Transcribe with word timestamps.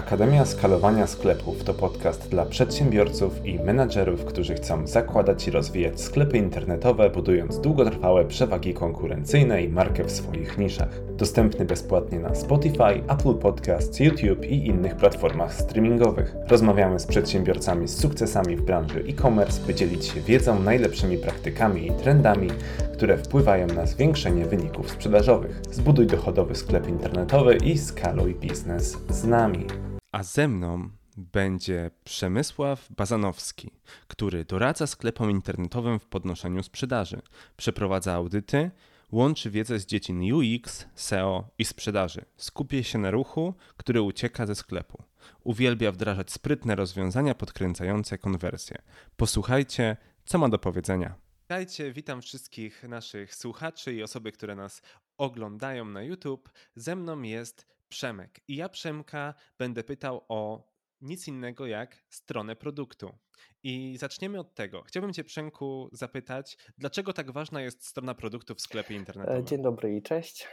Akademia 0.00 0.44
Skalowania 0.44 1.06
Sklepów 1.06 1.64
to 1.64 1.74
podcast 1.74 2.28
dla 2.28 2.46
przedsiębiorców 2.46 3.46
i 3.46 3.58
menadżerów, 3.58 4.24
którzy 4.24 4.54
chcą 4.54 4.86
zakładać 4.86 5.48
i 5.48 5.50
rozwijać 5.50 6.00
sklepy 6.00 6.38
internetowe, 6.38 7.10
budując 7.10 7.60
długotrwałe 7.60 8.24
przewagi 8.24 8.74
konkurencyjne 8.74 9.62
i 9.62 9.68
markę 9.68 10.04
w 10.04 10.10
swoich 10.10 10.58
niszach. 10.58 10.88
Dostępny 11.16 11.64
bezpłatnie 11.64 12.20
na 12.20 12.34
Spotify, 12.34 13.02
Apple 13.08 13.34
Podcasts, 13.34 14.00
YouTube 14.00 14.44
i 14.44 14.66
innych 14.66 14.96
platformach 14.96 15.54
streamingowych. 15.54 16.36
Rozmawiamy 16.48 17.00
z 17.00 17.06
przedsiębiorcami 17.06 17.88
z 17.88 17.98
sukcesami 17.98 18.56
w 18.56 18.62
branży 18.62 19.04
e-commerce, 19.08 19.66
by 19.66 19.74
dzielić 19.74 20.04
się 20.04 20.20
wiedzą, 20.20 20.60
najlepszymi 20.60 21.18
praktykami 21.18 21.86
i 21.86 21.92
trendami, 21.92 22.48
które 22.92 23.18
wpływają 23.18 23.66
na 23.66 23.86
zwiększenie 23.86 24.44
wyników 24.44 24.90
sprzedażowych. 24.90 25.62
Zbuduj 25.70 26.06
dochodowy 26.06 26.54
sklep 26.54 26.88
internetowy 26.88 27.56
i 27.56 27.78
skaluj 27.78 28.34
biznes 28.34 28.96
z 29.08 29.24
nami. 29.24 29.89
A 30.12 30.22
ze 30.22 30.48
mną 30.48 30.90
będzie 31.16 31.90
Przemysław 32.04 32.92
Bazanowski, 32.92 33.70
który 34.08 34.44
doradza 34.44 34.86
sklepom 34.86 35.30
internetowym 35.30 35.98
w 35.98 36.06
podnoszeniu 36.06 36.62
sprzedaży, 36.62 37.22
przeprowadza 37.56 38.14
audyty, 38.14 38.70
łączy 39.12 39.50
wiedzę 39.50 39.78
z 39.78 39.86
dziedzin 39.86 40.32
UX, 40.32 40.86
SEO 40.94 41.48
i 41.58 41.64
sprzedaży. 41.64 42.24
Skupie 42.36 42.84
się 42.84 42.98
na 42.98 43.10
ruchu, 43.10 43.54
który 43.76 44.02
ucieka 44.02 44.46
ze 44.46 44.54
sklepu. 44.54 45.02
Uwielbia 45.44 45.92
wdrażać 45.92 46.32
sprytne 46.32 46.76
rozwiązania 46.76 47.34
podkręcające 47.34 48.18
konwersję. 48.18 48.82
Posłuchajcie, 49.16 49.96
co 50.24 50.38
ma 50.38 50.48
do 50.48 50.58
powiedzenia. 50.58 51.14
Witajcie, 51.42 51.92
witam 51.92 52.22
wszystkich 52.22 52.82
naszych 52.82 53.34
słuchaczy 53.34 53.94
i 53.94 54.02
osoby, 54.02 54.32
które 54.32 54.56
nas 54.56 54.82
oglądają 55.18 55.84
na 55.84 56.02
YouTube. 56.02 56.50
Ze 56.76 56.96
mną 56.96 57.22
jest 57.22 57.66
Przemek 57.90 58.40
i 58.48 58.56
ja 58.56 58.68
Przemka 58.68 59.34
będę 59.58 59.84
pytał 59.84 60.24
o 60.28 60.70
nic 61.00 61.28
innego 61.28 61.66
jak 61.66 61.96
stronę 62.08 62.56
produktu. 62.56 63.18
I 63.62 63.96
zaczniemy 63.98 64.38
od 64.38 64.54
tego. 64.54 64.82
Chciałbym 64.82 65.12
Cię, 65.12 65.24
Przemku, 65.24 65.88
zapytać, 65.92 66.58
dlaczego 66.78 67.12
tak 67.12 67.30
ważna 67.30 67.62
jest 67.62 67.86
strona 67.86 68.14
produktu 68.14 68.54
w 68.54 68.60
sklepie 68.60 68.94
internetowym? 68.94 69.46
Dzień 69.46 69.62
dobry 69.62 69.96
i 69.96 70.02
cześć. 70.02 70.48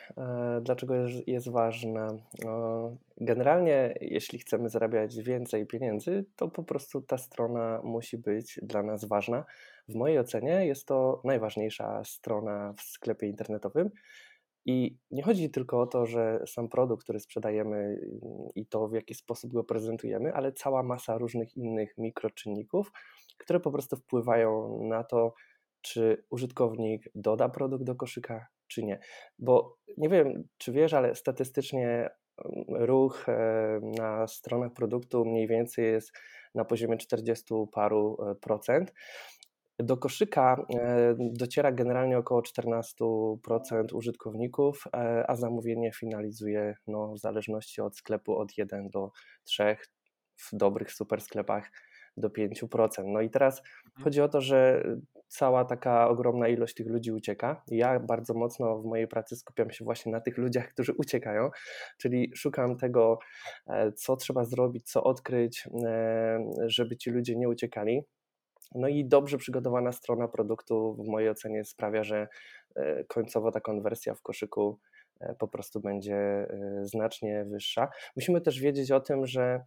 Dlaczego 0.62 0.94
jest 1.28 1.50
ważna? 1.50 2.08
Generalnie, 3.18 3.94
jeśli 4.02 4.40
chcemy 4.40 4.70
zarabiać 4.70 5.16
więcej 5.16 5.66
pieniędzy, 5.66 6.26
to 6.36 6.48
po 6.48 6.64
prostu 6.64 7.02
ta 7.02 7.18
strona 7.18 7.82
musi 7.84 8.18
być 8.18 8.60
dla 8.64 8.84
nas 8.84 9.06
ważna. 9.06 9.46
W 9.90 9.96
mojej 9.96 10.20
ocenie 10.20 10.66
jest 10.66 10.88
to 10.88 11.22
najważniejsza 11.24 12.04
strona 12.04 12.74
w 12.74 12.82
sklepie 12.82 13.28
internetowym. 13.28 13.90
I 14.68 14.98
nie 15.12 15.24
chodzi 15.24 15.50
tylko 15.50 15.82
o 15.82 15.88
to, 15.88 16.06
że 16.06 16.44
sam 16.48 16.70
produkt, 16.70 17.04
który 17.04 17.20
sprzedajemy 17.20 18.02
i 18.56 18.66
to, 18.66 18.88
w 18.88 18.94
jaki 18.94 19.14
sposób 19.14 19.54
go 19.54 19.64
prezentujemy, 19.64 20.34
ale 20.34 20.52
cała 20.52 20.84
masa 20.84 21.18
różnych 21.18 21.58
innych 21.58 21.98
mikroczynników, 21.98 22.92
które 23.38 23.60
po 23.60 23.72
prostu 23.72 23.96
wpływają 23.96 24.80
na 24.84 25.04
to, 25.04 25.34
czy 25.82 26.24
użytkownik 26.30 27.10
doda 27.16 27.50
produkt 27.50 27.84
do 27.84 27.96
koszyka, 27.96 28.48
czy 28.68 28.84
nie. 28.84 29.00
Bo 29.40 29.78
nie 29.98 30.10
wiem, 30.10 30.48
czy 30.58 30.72
wiesz, 30.72 30.94
ale 30.94 31.16
statystycznie 31.16 32.10
mm, 32.46 32.66
ruch 32.86 33.30
e, 33.30 33.80
na 33.84 34.28
stronach 34.28 34.74
produktu 34.74 35.26
mniej 35.26 35.48
więcej 35.48 35.86
jest 35.86 36.12
na 36.56 36.66
poziomie 36.66 36.98
40 36.98 37.54
paru 37.72 38.18
e, 38.22 38.36
procent. 38.36 38.94
Do 39.80 39.98
koszyka 39.98 40.66
e, 40.80 41.16
dociera 41.20 41.72
generalnie 41.72 42.18
około 42.18 42.42
14% 42.42 43.94
użytkowników, 43.94 44.84
e, 44.88 45.30
a 45.30 45.36
zamówienie 45.36 45.92
finalizuje 45.92 46.76
no, 46.88 47.14
w 47.14 47.20
zależności 47.20 47.82
od 47.82 47.98
sklepu 47.98 48.38
od 48.38 48.58
1 48.58 48.90
do 48.90 49.12
3, 49.44 49.78
w 50.38 50.50
dobrych 50.54 50.92
super 50.92 51.22
sklepach 51.22 51.72
do 52.18 52.30
5%. 52.30 53.04
No 53.06 53.22
i 53.22 53.30
teraz 53.30 53.60
mhm. 53.60 54.04
chodzi 54.04 54.22
o 54.22 54.30
to, 54.30 54.42
że 54.42 54.84
cała 55.28 55.66
taka 55.66 56.10
ogromna 56.10 56.48
ilość 56.48 56.76
tych 56.76 56.88
ludzi 56.88 57.12
ucieka. 57.12 57.64
Ja 57.68 58.00
bardzo 58.00 58.34
mocno 58.34 58.82
w 58.82 58.86
mojej 58.86 59.08
pracy 59.08 59.36
skupiam 59.36 59.72
się 59.72 59.86
właśnie 59.86 60.12
na 60.12 60.22
tych 60.22 60.38
ludziach, 60.38 60.70
którzy 60.70 60.94
uciekają, 60.94 61.50
czyli 61.98 62.32
szukam 62.36 62.78
tego, 62.78 63.20
e, 63.68 63.92
co 63.92 64.16
trzeba 64.16 64.44
zrobić, 64.44 64.92
co 64.92 65.04
odkryć, 65.04 65.70
żeby 66.66 66.98
ci 66.98 67.12
ludzie 67.12 67.36
nie 67.36 67.50
uciekali. 67.50 68.02
No 68.76 68.88
i 68.88 69.06
dobrze 69.06 69.38
przygotowana 69.38 69.92
strona 69.92 70.28
produktu 70.28 70.94
w 70.94 71.08
mojej 71.08 71.30
ocenie 71.30 71.64
sprawia, 71.66 72.04
że 72.04 72.28
e, 72.76 73.04
końcowo 73.04 73.52
ta 73.52 73.62
konwersja 73.62 74.14
w 74.14 74.22
koszyku 74.22 74.80
e, 75.20 75.36
po 75.36 75.48
prostu 75.48 75.80
będzie 75.80 76.16
e, 76.16 76.80
znacznie 76.82 77.46
wyższa. 77.46 77.90
Musimy 78.16 78.42
też 78.42 78.60
wiedzieć 78.60 78.92
o 78.92 79.00
tym, 79.00 79.26
że 79.26 79.64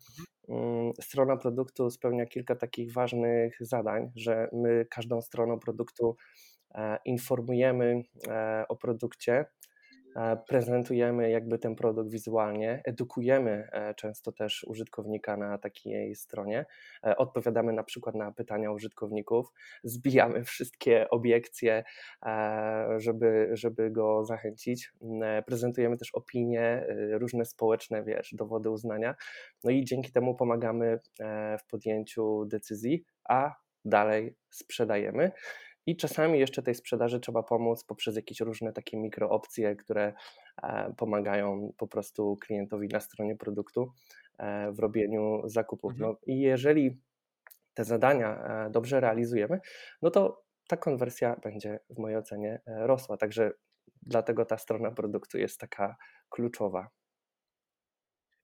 mm, 0.48 0.92
strona 1.00 1.36
produktu 1.36 1.90
spełnia 1.90 2.26
kilka 2.26 2.56
takich 2.56 2.92
ważnych 2.92 3.56
zadań, 3.60 4.10
że 4.16 4.48
my 4.52 4.86
każdą 4.90 5.22
stroną 5.22 5.58
produktu 5.58 6.16
informujemy 7.04 8.02
o 8.68 8.76
produkcie, 8.76 9.44
prezentujemy 10.48 11.30
jakby 11.30 11.58
ten 11.58 11.76
produkt 11.76 12.10
wizualnie, 12.10 12.82
edukujemy 12.84 13.68
e, 13.72 13.94
często 13.94 14.32
też 14.32 14.64
użytkownika 14.64 15.36
na 15.36 15.58
takiej 15.58 16.14
stronie, 16.14 16.66
e, 17.06 17.16
odpowiadamy 17.16 17.72
na 17.72 17.82
przykład 17.82 18.14
na 18.14 18.32
pytania 18.32 18.72
użytkowników, 18.72 19.52
zbijamy 19.84 20.44
wszystkie 20.50 21.10
obiekcje, 21.10 21.84
żeby, 22.96 23.50
żeby 23.52 23.90
go 23.90 24.24
zachęcić, 24.24 24.92
prezentujemy 25.46 25.96
też 25.96 26.10
opinie, 26.14 26.86
różne 27.12 27.44
społeczne, 27.44 28.04
wiesz, 28.04 28.34
dowody 28.34 28.70
uznania, 28.70 29.14
no 29.64 29.70
i 29.70 29.84
dzięki 29.84 30.12
temu 30.12 30.34
pomagamy 30.34 30.98
w 31.58 31.66
podjęciu 31.70 32.44
decyzji, 32.44 33.04
a 33.28 33.54
dalej 33.84 34.34
sprzedajemy. 34.50 35.32
I 35.86 35.96
czasami 35.96 36.38
jeszcze 36.38 36.62
tej 36.62 36.74
sprzedaży 36.74 37.20
trzeba 37.20 37.42
pomóc 37.42 37.84
poprzez 37.84 38.16
jakieś 38.16 38.40
różne 38.40 38.72
takie 38.72 38.96
mikroopcje, 38.96 39.76
które 39.76 40.12
e, 40.62 40.94
pomagają 40.96 41.72
po 41.76 41.88
prostu 41.88 42.36
klientowi 42.36 42.88
na 42.88 43.00
stronie 43.00 43.36
produktu 43.36 43.92
e, 44.38 44.72
w 44.72 44.78
robieniu 44.78 45.42
zakupów. 45.44 45.92
Mhm. 45.92 46.10
No, 46.10 46.18
I 46.26 46.40
jeżeli 46.40 47.00
te 47.74 47.84
zadania 47.84 48.44
e, 48.66 48.70
dobrze 48.70 49.00
realizujemy, 49.00 49.60
no 50.02 50.10
to 50.10 50.42
ta 50.68 50.76
konwersja 50.76 51.36
będzie 51.42 51.80
w 51.90 51.98
mojej 51.98 52.18
ocenie 52.18 52.60
rosła. 52.66 53.16
Także 53.16 53.52
dlatego 54.02 54.44
ta 54.44 54.58
strona 54.58 54.90
produktu 54.90 55.38
jest 55.38 55.60
taka 55.60 55.96
kluczowa. 56.28 56.88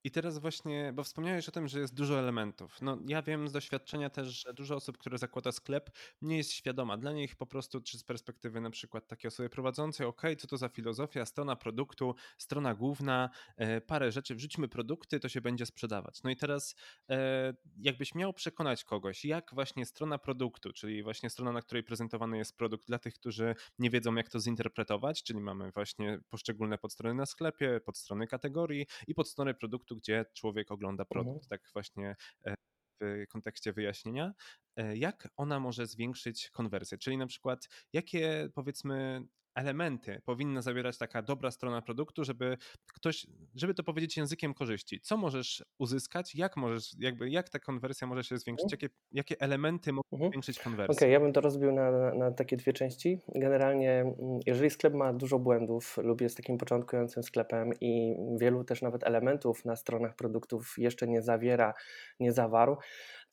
I 0.07 0.11
teraz 0.11 0.39
właśnie, 0.39 0.93
bo 0.95 1.05
wspomniałeś 1.05 1.49
o 1.49 1.53
tym, 1.53 1.69
że 1.69 1.81
jest 1.81 1.95
dużo 1.95 2.19
elementów. 2.19 2.83
No 2.83 2.99
ja 3.07 3.23
wiem 3.23 3.49
z 3.49 3.53
doświadczenia 3.53 4.11
też, 4.11 4.29
że 4.29 4.55
dużo 4.55 4.75
osób, 4.75 4.99
które 4.99 5.19
zakłada 5.19 5.53
sklep, 5.53 5.91
nie 6.23 6.37
jest 6.37 6.53
świadoma. 6.53 6.97
Dla 6.97 7.13
nich 7.13 7.37
po 7.37 7.47
prostu, 7.47 7.81
czy 7.81 7.99
z 7.99 8.05
perspektywy 8.05 8.61
na 8.61 8.71
przykład 8.71 9.07
takiej 9.07 9.29
osoby 9.29 9.51
prowadzącej, 9.51 10.07
ok, 10.07 10.23
co 10.39 10.47
to 10.47 10.57
za 10.57 10.69
filozofia, 10.69 11.27
strona 11.27 11.57
produktu, 11.57 12.15
strona 12.39 12.75
główna, 12.75 13.31
e, 13.57 13.81
parę 13.81 14.13
rzeczy, 14.13 14.35
wrzućmy 14.35 14.69
produkty, 14.69 15.21
to 15.21 15.29
się 15.29 15.41
będzie 15.41 15.67
sprzedawać. 15.67 16.23
No 16.23 16.31
i 16.31 16.37
teraz 16.37 16.77
e, 17.11 17.55
jakbyś 17.79 18.15
miał 18.15 18.33
przekonać 18.33 18.85
kogoś, 18.85 19.25
jak 19.25 19.55
właśnie 19.55 19.87
strona 19.87 20.19
produktu, 20.19 20.73
czyli 20.73 21.03
właśnie 21.03 21.31
strona, 21.31 21.53
na 21.53 21.63
której 21.63 21.83
prezentowany 21.83 22.39
jest 22.39 22.57
produkt 22.57 22.87
dla 22.87 22.99
tych, 22.99 23.15
którzy 23.15 23.55
nie 23.79 23.91
wiedzą, 23.91 24.15
jak 24.15 24.29
to 24.29 24.41
zinterpretować, 24.41 25.23
czyli 25.23 25.41
mamy 25.41 25.71
właśnie 25.71 26.21
poszczególne 26.29 26.79
podstrony 26.79 27.15
na 27.15 27.27
sklepie, 27.27 27.81
podstrony 27.85 28.27
kategorii 28.27 28.87
i 29.07 29.15
podstrony 29.15 29.55
produktu, 29.55 29.96
gdzie 29.97 30.25
człowiek 30.35 30.71
ogląda 30.71 31.05
produkt, 31.05 31.45
mhm. 31.45 31.49
tak 31.49 31.71
właśnie 31.73 32.17
e, 32.47 32.55
w 33.01 33.25
kontekście 33.29 33.73
wyjaśnienia, 33.73 34.33
e, 34.77 34.97
jak 34.97 35.29
ona 35.37 35.61
może 35.61 35.87
zwiększyć 35.87 36.51
konwersję, 36.51 36.99
czyli 36.99 37.17
na 37.17 37.27
przykład 37.27 37.69
jakie 37.93 38.49
powiedzmy 38.55 39.23
elementy 39.57 40.21
powinna 40.25 40.63
zawierać 40.63 40.99
taka 40.99 41.23
dobra 41.23 41.51
strona 41.51 41.83
produktu, 41.83 42.25
żeby 42.25 42.57
ktoś, 42.95 43.27
żeby 43.55 43.75
to 43.75 43.83
powiedzieć 43.83 44.17
językiem 44.17 44.55
korzyści. 44.55 45.01
Co 45.01 45.17
możesz 45.17 45.65
uzyskać, 45.79 46.35
jak 46.35 46.57
możesz, 46.57 46.95
jakby, 46.99 47.31
jak 47.31 47.49
ta 47.49 47.59
konwersja 47.59 48.07
może 48.07 48.25
się 48.25 48.39
zwiększyć, 48.39 48.73
mhm. 48.73 48.79
jakie, 48.83 48.95
jakie 49.13 49.41
elementy 49.41 49.93
mogą 49.93 50.09
mhm. 50.13 50.31
zwiększyć 50.31 50.59
konwersję? 50.59 50.93
Okej, 50.93 51.09
okay, 51.09 51.11
ja 51.11 51.21
bym 51.21 51.33
to 51.33 51.41
rozbił 51.41 51.73
na, 51.73 52.15
na 52.15 52.31
takie 52.31 52.57
dwie 52.57 52.73
części. 52.73 53.21
Generalnie, 53.35 54.01
mm, 54.01 54.15
jeżeli 54.47 54.71
sklep 54.71 54.95
ma 54.95 55.13
dużo 55.13 55.39
błędów 55.39 55.97
lub 56.03 56.21
jest 56.21 56.37
takim 56.37 56.59
początkującym 56.59 57.23
sklepem 57.23 57.71
i 57.81 58.17
wielu 58.41 58.65
też 58.65 58.83
nawet 58.83 59.05
elementów 59.05 59.65
na 59.65 59.77
stronach 59.77 60.17
produktów 60.17 60.75
jeszcze 60.79 61.07
nie 61.07 61.23
zawiera, 61.23 61.75
nie 62.21 62.33
zawarł, 62.33 62.77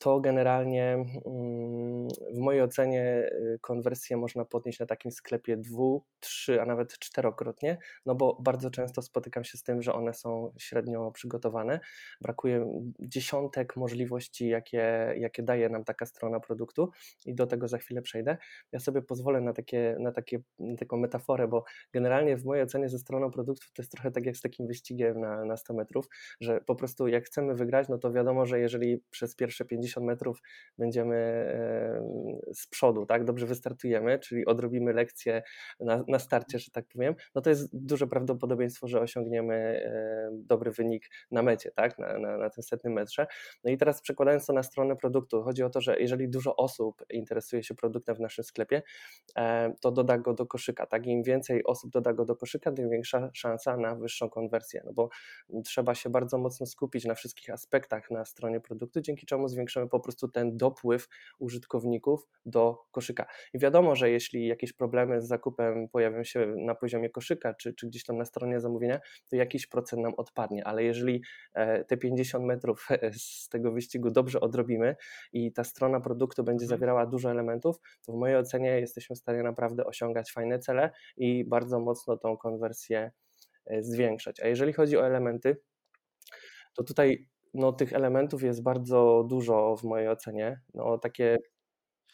to 0.03 0.19
generalnie 0.19 1.05
mm, 1.25 2.07
w 2.33 2.37
mojej 2.37 2.61
ocenie 2.61 3.29
y, 3.31 3.59
konwersję 3.61 4.17
można 4.17 4.45
podnieść 4.45 4.79
na 4.79 4.85
takim 4.85 5.11
sklepie 5.11 5.57
dwu, 5.57 6.05
trzy, 6.19 6.61
a 6.61 6.65
nawet 6.65 6.99
czterokrotnie, 6.99 7.77
no 8.05 8.15
bo 8.15 8.37
bardzo 8.41 8.69
często 8.69 9.01
spotykam 9.01 9.43
się 9.43 9.57
z 9.57 9.63
tym, 9.63 9.81
że 9.81 9.93
one 9.93 10.13
są 10.13 10.53
średnio 10.57 11.11
przygotowane. 11.11 11.79
Brakuje 12.21 12.83
dziesiątek 12.99 13.75
możliwości, 13.75 14.47
jakie, 14.47 15.13
jakie 15.17 15.43
daje 15.43 15.69
nam 15.69 15.83
taka 15.83 16.05
strona 16.05 16.39
produktu 16.39 16.89
i 17.25 17.35
do 17.35 17.47
tego 17.47 17.67
za 17.67 17.77
chwilę 17.77 18.01
przejdę. 18.01 18.37
Ja 18.71 18.79
sobie 18.79 19.01
pozwolę 19.01 19.41
na, 19.41 19.53
takie, 19.53 19.95
na, 19.99 20.11
takie, 20.11 20.39
na 20.59 20.77
taką 20.77 20.97
metaforę, 20.97 21.47
bo 21.47 21.63
generalnie 21.93 22.37
w 22.37 22.45
mojej 22.45 22.63
ocenie 22.63 22.89
ze 22.89 22.97
stroną 22.99 23.31
produktów 23.31 23.71
to 23.73 23.81
jest 23.81 23.91
trochę 23.91 24.11
tak 24.11 24.25
jak 24.25 24.37
z 24.37 24.41
takim 24.41 24.67
wyścigiem 24.67 25.19
na, 25.19 25.45
na 25.45 25.57
100 25.57 25.73
metrów, 25.73 26.07
że 26.41 26.61
po 26.61 26.75
prostu 26.75 27.07
jak 27.07 27.25
chcemy 27.25 27.55
wygrać, 27.55 27.89
no 27.89 27.97
to 27.97 28.11
wiadomo, 28.11 28.45
że 28.45 28.59
jeżeli 28.59 29.03
przez 29.09 29.35
pierwsze 29.35 29.65
50 29.65 29.92
metrów 30.01 30.41
będziemy 30.77 31.13
z 32.53 32.67
przodu, 32.67 33.05
tak, 33.05 33.23
dobrze 33.23 33.45
wystartujemy, 33.45 34.19
czyli 34.19 34.45
odrobimy 34.45 34.93
lekcję 34.93 35.43
na, 35.79 36.03
na 36.07 36.19
starcie, 36.19 36.59
że 36.59 36.71
tak 36.71 36.85
powiem, 36.87 37.15
no 37.35 37.41
to 37.41 37.49
jest 37.49 37.69
duże 37.73 38.07
prawdopodobieństwo, 38.07 38.87
że 38.87 38.99
osiągniemy 38.99 39.89
dobry 40.31 40.71
wynik 40.71 41.09
na 41.31 41.41
mecie, 41.41 41.71
tak, 41.71 41.99
na, 41.99 42.19
na, 42.19 42.37
na 42.37 42.49
tym 42.49 42.63
setnym 42.63 42.93
metrze. 42.93 43.27
No 43.63 43.71
i 43.71 43.77
teraz 43.77 44.01
przekładając 44.01 44.45
to 44.45 44.53
na 44.53 44.63
stronę 44.63 44.95
produktu, 44.95 45.43
chodzi 45.43 45.63
o 45.63 45.69
to, 45.69 45.81
że 45.81 45.99
jeżeli 45.99 46.29
dużo 46.29 46.55
osób 46.55 47.05
interesuje 47.09 47.63
się 47.63 47.75
produktem 47.75 48.15
w 48.15 48.19
naszym 48.19 48.43
sklepie, 48.43 48.81
to 49.81 49.91
doda 49.91 50.17
go 50.17 50.33
do 50.33 50.45
koszyka, 50.45 50.85
tak, 50.85 51.07
im 51.07 51.23
więcej 51.23 51.63
osób 51.63 51.91
doda 51.91 52.13
go 52.13 52.25
do 52.25 52.35
koszyka, 52.35 52.71
tym 52.71 52.89
większa 52.89 53.29
szansa 53.33 53.77
na 53.77 53.95
wyższą 53.95 54.29
konwersję, 54.29 54.81
no 54.85 54.93
bo 54.93 55.09
trzeba 55.65 55.95
się 55.95 56.09
bardzo 56.09 56.37
mocno 56.37 56.65
skupić 56.65 57.05
na 57.05 57.15
wszystkich 57.15 57.49
aspektach 57.49 58.11
na 58.11 58.25
stronie 58.25 58.59
produktu, 58.59 59.01
dzięki 59.01 59.25
czemu 59.25 59.47
zwiększamy 59.47 59.82
po 59.87 59.99
prostu 59.99 60.27
ten 60.27 60.57
dopływ 60.57 61.07
użytkowników 61.39 62.27
do 62.45 62.77
koszyka. 62.91 63.25
I 63.53 63.59
wiadomo, 63.59 63.95
że 63.95 64.09
jeśli 64.09 64.47
jakieś 64.47 64.73
problemy 64.73 65.21
z 65.21 65.27
zakupem 65.27 65.89
pojawią 65.89 66.23
się 66.23 66.53
na 66.57 66.75
poziomie 66.75 67.09
koszyka, 67.09 67.53
czy, 67.53 67.73
czy 67.73 67.87
gdzieś 67.87 68.03
tam 68.03 68.17
na 68.17 68.25
stronie 68.25 68.59
zamówienia, 68.59 68.99
to 69.29 69.35
jakiś 69.35 69.67
procent 69.67 70.01
nam 70.01 70.13
odpadnie, 70.17 70.67
ale 70.67 70.83
jeżeli 70.83 71.21
e, 71.53 71.83
te 71.85 71.97
50 71.97 72.45
metrów 72.45 72.87
z 73.17 73.49
tego 73.49 73.71
wyścigu 73.71 74.11
dobrze 74.11 74.39
odrobimy 74.39 74.95
i 75.33 75.53
ta 75.53 75.63
strona 75.63 75.99
produktu 75.99 76.43
będzie 76.43 76.65
mhm. 76.65 76.79
zawierała 76.79 77.05
dużo 77.05 77.31
elementów, 77.31 77.79
to 78.05 78.11
w 78.11 78.15
mojej 78.15 78.37
ocenie 78.37 78.79
jesteśmy 78.79 79.15
w 79.15 79.19
stanie 79.19 79.43
naprawdę 79.43 79.85
osiągać 79.85 80.31
fajne 80.31 80.59
cele 80.59 80.91
i 81.17 81.45
bardzo 81.45 81.79
mocno 81.79 82.17
tą 82.17 82.37
konwersję 82.37 83.11
e, 83.65 83.83
zwiększać. 83.83 84.39
A 84.39 84.47
jeżeli 84.47 84.73
chodzi 84.73 84.97
o 84.97 85.05
elementy, 85.05 85.57
to 86.73 86.83
tutaj 86.83 87.27
no, 87.53 87.73
tych 87.73 87.93
elementów 87.93 88.43
jest 88.43 88.63
bardzo 88.63 89.25
dużo 89.29 89.75
w 89.77 89.83
mojej 89.83 90.09
ocenie. 90.09 90.61
No, 90.73 90.97
takie. 90.97 91.37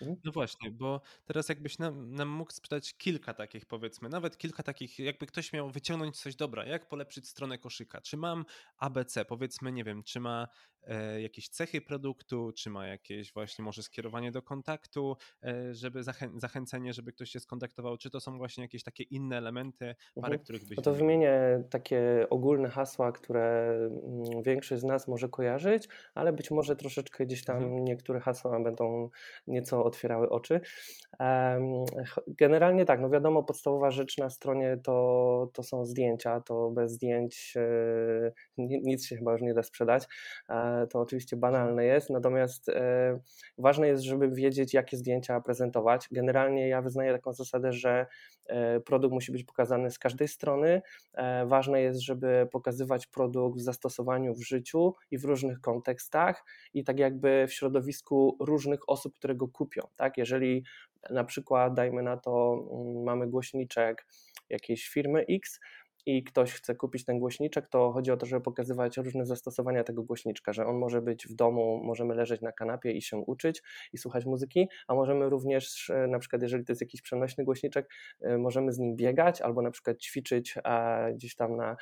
No 0.01 0.31
właśnie, 0.31 0.71
bo 0.71 1.01
teraz 1.25 1.49
jakbyś 1.49 1.79
nam, 1.79 2.15
nam 2.15 2.29
mógł 2.29 2.51
sprzedać 2.51 2.97
kilka 2.97 3.33
takich, 3.33 3.65
powiedzmy, 3.65 4.09
nawet 4.09 4.37
kilka 4.37 4.63
takich, 4.63 4.99
jakby 4.99 5.25
ktoś 5.25 5.53
miał 5.53 5.69
wyciągnąć 5.69 6.19
coś 6.21 6.35
dobra, 6.35 6.65
jak 6.65 6.89
polepszyć 6.89 7.27
stronę 7.27 7.57
koszyka. 7.57 8.01
Czy 8.01 8.17
mam 8.17 8.45
ABC, 8.77 9.25
powiedzmy, 9.25 9.71
nie 9.71 9.83
wiem, 9.83 10.03
czy 10.03 10.19
ma 10.19 10.47
e, 10.83 11.21
jakieś 11.21 11.49
cechy 11.49 11.81
produktu, 11.81 12.51
czy 12.55 12.69
ma 12.69 12.87
jakieś 12.87 13.33
właśnie 13.33 13.65
może 13.65 13.83
skierowanie 13.83 14.31
do 14.31 14.41
kontaktu, 14.41 15.17
e, 15.43 15.73
żeby 15.73 16.03
zachę 16.03 16.29
zachęcenie, 16.35 16.93
żeby 16.93 17.13
ktoś 17.13 17.29
się 17.29 17.39
skontaktował, 17.39 17.97
czy 17.97 18.09
to 18.09 18.19
są 18.19 18.37
właśnie 18.37 18.63
jakieś 18.63 18.83
takie 18.83 19.03
inne 19.03 19.37
elementy, 19.37 19.95
parę 20.15 20.27
mhm. 20.27 20.43
których 20.43 20.65
byś... 20.67 20.77
No 20.77 20.83
to 20.83 20.93
wymienię 20.93 21.63
takie 21.69 22.27
ogólne 22.29 22.69
hasła, 22.69 23.11
które 23.11 23.71
mm, 23.71 24.43
większość 24.43 24.81
z 24.81 24.85
nas 24.85 25.07
może 25.07 25.29
kojarzyć, 25.29 25.87
ale 26.13 26.33
być 26.33 26.51
może 26.51 26.75
troszeczkę 26.75 27.25
gdzieś 27.25 27.43
tam 27.43 27.57
mhm. 27.57 27.85
niektóre 27.85 28.19
hasła 28.19 28.59
będą 28.59 29.09
nieco 29.47 29.83
otwierały 29.89 30.29
oczy. 30.29 30.61
Generalnie 32.27 32.85
tak, 32.85 33.01
no 33.01 33.09
wiadomo, 33.09 33.43
podstawowa 33.43 33.91
rzecz 33.91 34.17
na 34.17 34.29
stronie 34.29 34.77
to, 34.83 35.49
to 35.53 35.63
są 35.63 35.85
zdjęcia, 35.85 36.41
to 36.41 36.71
bez 36.71 36.91
zdjęć 36.91 37.53
e, 37.57 38.31
nic 38.57 39.05
się 39.05 39.17
chyba 39.17 39.31
już 39.31 39.41
nie 39.41 39.53
da 39.53 39.63
sprzedać. 39.63 40.07
E, 40.49 40.87
to 40.87 40.99
oczywiście 40.99 41.37
banalne 41.37 41.85
jest, 41.85 42.09
natomiast 42.09 42.69
e, 42.69 43.19
ważne 43.57 43.87
jest, 43.87 44.03
żeby 44.03 44.29
wiedzieć, 44.31 44.73
jakie 44.73 44.97
zdjęcia 44.97 45.41
prezentować. 45.41 46.07
Generalnie 46.11 46.67
ja 46.67 46.81
wyznaję 46.81 47.13
taką 47.13 47.33
zasadę, 47.33 47.73
że 47.73 48.05
produkt 48.85 49.13
musi 49.13 49.31
być 49.31 49.43
pokazany 49.43 49.91
z 49.91 49.99
każdej 49.99 50.27
strony. 50.27 50.81
Ważne 51.45 51.81
jest, 51.81 51.99
żeby 51.99 52.47
pokazywać 52.51 53.07
produkt 53.07 53.59
w 53.59 53.61
zastosowaniu 53.61 54.33
w 54.33 54.41
życiu 54.41 54.93
i 55.11 55.17
w 55.17 55.25
różnych 55.25 55.61
kontekstach 55.61 56.45
i 56.73 56.83
tak 56.83 56.99
jakby 56.99 57.45
w 57.47 57.53
środowisku 57.53 58.37
różnych 58.39 58.89
osób, 58.89 59.15
które 59.15 59.35
go 59.35 59.47
kupią. 59.47 59.78
Tak? 59.95 60.17
Jeżeli 60.17 60.63
na 61.09 61.23
przykład, 61.23 61.73
dajmy 61.73 62.03
na 62.03 62.17
to, 62.17 62.53
mm, 62.71 63.03
mamy 63.03 63.27
głośniczek 63.27 64.05
jakiejś 64.49 64.87
firmy 64.87 65.25
X, 65.29 65.59
i 66.05 66.23
ktoś 66.23 66.53
chce 66.53 66.75
kupić 66.75 67.05
ten 67.05 67.19
głośniczek, 67.19 67.67
to 67.67 67.91
chodzi 67.91 68.11
o 68.11 68.17
to, 68.17 68.25
żeby 68.25 68.41
pokazywać 68.41 68.97
różne 68.97 69.25
zastosowania 69.25 69.83
tego 69.83 70.03
głośniczka, 70.03 70.53
że 70.53 70.65
on 70.65 70.77
może 70.77 71.01
być 71.01 71.27
w 71.27 71.33
domu, 71.33 71.81
możemy 71.83 72.15
leżeć 72.15 72.41
na 72.41 72.51
kanapie 72.51 72.91
i 72.91 73.01
się 73.01 73.17
uczyć 73.17 73.63
i 73.93 73.97
słuchać 73.97 74.25
muzyki, 74.25 74.69
a 74.87 74.95
możemy 74.95 75.29
również, 75.29 75.89
e, 75.89 76.07
na 76.07 76.19
przykład 76.19 76.41
jeżeli 76.41 76.65
to 76.65 76.71
jest 76.71 76.81
jakiś 76.81 77.01
przenośny 77.01 77.43
głośniczek, 77.43 77.89
e, 78.21 78.37
możemy 78.37 78.71
z 78.71 78.79
nim 78.79 78.95
biegać 78.95 79.41
albo 79.41 79.61
na 79.61 79.71
przykład 79.71 79.97
ćwiczyć 79.97 80.55
gdzieś 81.13 81.35
tam 81.35 81.55
na 81.55 81.77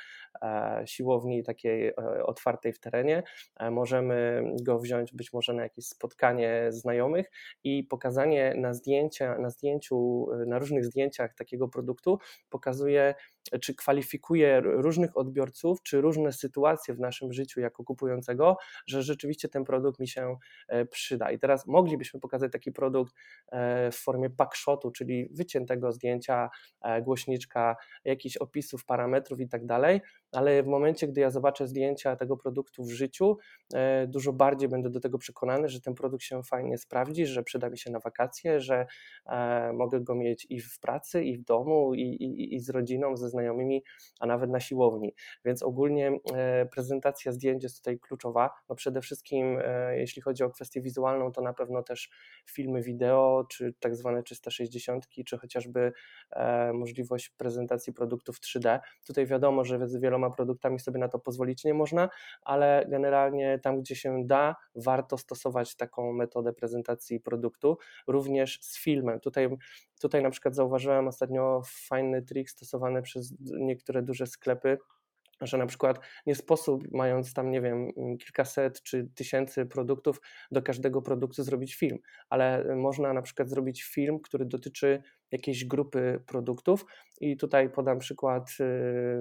siłowni 0.86 1.42
takiej 1.42 1.88
e, 1.88 1.94
otwartej 2.26 2.72
w 2.72 2.80
terenie. 2.80 3.22
Możemy 3.70 4.42
go 4.62 4.78
wziąć 4.78 5.12
być 5.12 5.32
może 5.32 5.52
na 5.52 5.62
jakieś 5.62 5.86
spotkanie 5.86 6.66
znajomych 6.68 7.30
i 7.64 7.84
pokazanie 7.84 8.54
na 8.56 8.74
zdjęcia, 8.74 9.38
na 9.38 9.50
zdjęciu, 9.50 10.26
na 10.46 10.58
różnych 10.58 10.84
zdjęciach 10.84 11.34
takiego 11.34 11.68
produktu 11.68 12.18
pokazuje 12.50 13.14
czy 13.60 13.74
kwalifikuje 13.74 14.60
różnych 14.60 15.16
odbiorców, 15.16 15.82
czy 15.82 16.00
różne 16.00 16.32
sytuacje 16.32 16.94
w 16.94 17.00
naszym 17.00 17.32
życiu 17.32 17.60
jako 17.60 17.84
kupującego, 17.84 18.56
że 18.86 19.02
rzeczywiście 19.02 19.48
ten 19.48 19.64
produkt 19.64 20.00
mi 20.00 20.08
się 20.08 20.36
e, 20.68 20.84
przyda. 20.84 21.30
I 21.30 21.38
teraz 21.38 21.66
moglibyśmy 21.66 22.20
pokazać 22.20 22.52
taki 22.52 22.72
produkt 22.72 23.14
e, 23.48 23.90
w 23.90 23.96
formie 23.96 24.30
packshotu, 24.30 24.90
czyli 24.90 25.28
wyciętego 25.30 25.92
zdjęcia, 25.92 26.50
e, 26.82 27.02
głośniczka, 27.02 27.76
jakichś 28.04 28.36
opisów, 28.36 28.84
parametrów 28.84 29.40
i 29.40 29.48
tak 29.48 29.66
dalej, 29.66 30.00
ale 30.32 30.62
w 30.62 30.66
momencie, 30.66 31.08
gdy 31.08 31.20
ja 31.20 31.30
zobaczę 31.30 31.66
zdjęcia 31.66 32.16
tego 32.16 32.36
produktu 32.36 32.84
w 32.84 32.90
życiu, 32.90 33.36
dużo 34.06 34.32
bardziej 34.32 34.68
będę 34.68 34.90
do 34.90 35.00
tego 35.00 35.18
przekonany, 35.18 35.68
że 35.68 35.80
ten 35.80 35.94
produkt 35.94 36.24
się 36.24 36.42
fajnie 36.42 36.78
sprawdzi, 36.78 37.26
że 37.26 37.42
przyda 37.42 37.70
mi 37.70 37.78
się 37.78 37.90
na 37.90 37.98
wakacje, 37.98 38.60
że 38.60 38.86
mogę 39.74 40.00
go 40.00 40.14
mieć 40.14 40.46
i 40.50 40.60
w 40.60 40.80
pracy, 40.80 41.24
i 41.24 41.38
w 41.38 41.44
domu, 41.44 41.94
i, 41.94 42.02
i, 42.02 42.54
i 42.54 42.60
z 42.60 42.70
rodziną, 42.70 43.16
ze 43.16 43.28
znajomymi, 43.28 43.84
a 44.20 44.26
nawet 44.26 44.50
na 44.50 44.60
siłowni. 44.60 45.14
Więc 45.44 45.62
ogólnie 45.62 46.18
e, 46.34 46.66
prezentacja 46.66 47.32
zdjęć 47.32 47.62
jest 47.62 47.78
tutaj 47.78 47.98
kluczowa. 47.98 48.50
No 48.68 48.74
przede 48.74 49.00
wszystkim, 49.00 49.58
e, 49.64 49.98
jeśli 49.98 50.22
chodzi 50.22 50.44
o 50.44 50.50
kwestię 50.50 50.80
wizualną, 50.80 51.32
to 51.32 51.42
na 51.42 51.52
pewno 51.52 51.82
też 51.82 52.10
filmy 52.46 52.82
wideo, 52.82 53.46
czy 53.50 53.74
tak 53.80 53.96
zwane 53.96 54.22
360, 54.22 55.08
czy 55.26 55.38
chociażby 55.38 55.92
e, 56.30 56.72
możliwość 56.72 57.28
prezentacji 57.28 57.92
produktów 57.92 58.40
3D. 58.40 58.80
Tutaj 59.06 59.26
wiadomo, 59.26 59.64
że 59.64 59.88
z 59.88 59.96
wieloma 59.96 60.17
produktami 60.36 60.80
sobie 60.80 60.98
na 60.98 61.08
to 61.08 61.18
pozwolić 61.18 61.64
nie 61.64 61.74
można, 61.74 62.08
ale 62.42 62.86
generalnie 62.88 63.58
tam, 63.58 63.80
gdzie 63.80 63.96
się 63.96 64.26
da, 64.26 64.56
warto 64.74 65.18
stosować 65.18 65.76
taką 65.76 66.12
metodę 66.12 66.52
prezentacji 66.52 67.20
produktu, 67.20 67.78
również 68.06 68.58
z 68.62 68.82
filmem. 68.82 69.20
Tutaj 69.20 69.48
Tutaj 70.00 70.22
na 70.22 70.30
przykład 70.30 70.54
zauważyłem 70.54 71.08
ostatnio 71.08 71.62
fajny 71.66 72.22
trik 72.22 72.50
stosowany 72.50 73.02
przez 73.02 73.34
niektóre 73.40 74.02
duże 74.02 74.26
sklepy, 74.26 74.78
że 75.40 75.58
na 75.58 75.66
przykład 75.66 76.00
nie 76.26 76.34
sposób, 76.34 76.84
mając 76.92 77.34
tam, 77.34 77.50
nie 77.50 77.60
wiem, 77.60 77.92
kilkaset 78.18 78.82
czy 78.82 79.08
tysięcy 79.14 79.66
produktów, 79.66 80.20
do 80.50 80.62
każdego 80.62 81.02
produktu 81.02 81.42
zrobić 81.42 81.74
film, 81.74 81.98
ale 82.28 82.76
można 82.76 83.12
na 83.12 83.22
przykład 83.22 83.48
zrobić 83.48 83.82
film, 83.82 84.20
który 84.20 84.44
dotyczy 84.44 85.02
jakiejś 85.32 85.64
grupy 85.64 86.20
produktów. 86.26 86.84
I 87.20 87.36
tutaj 87.36 87.70
podam 87.70 87.98
przykład, 87.98 88.50
y, 88.60 89.20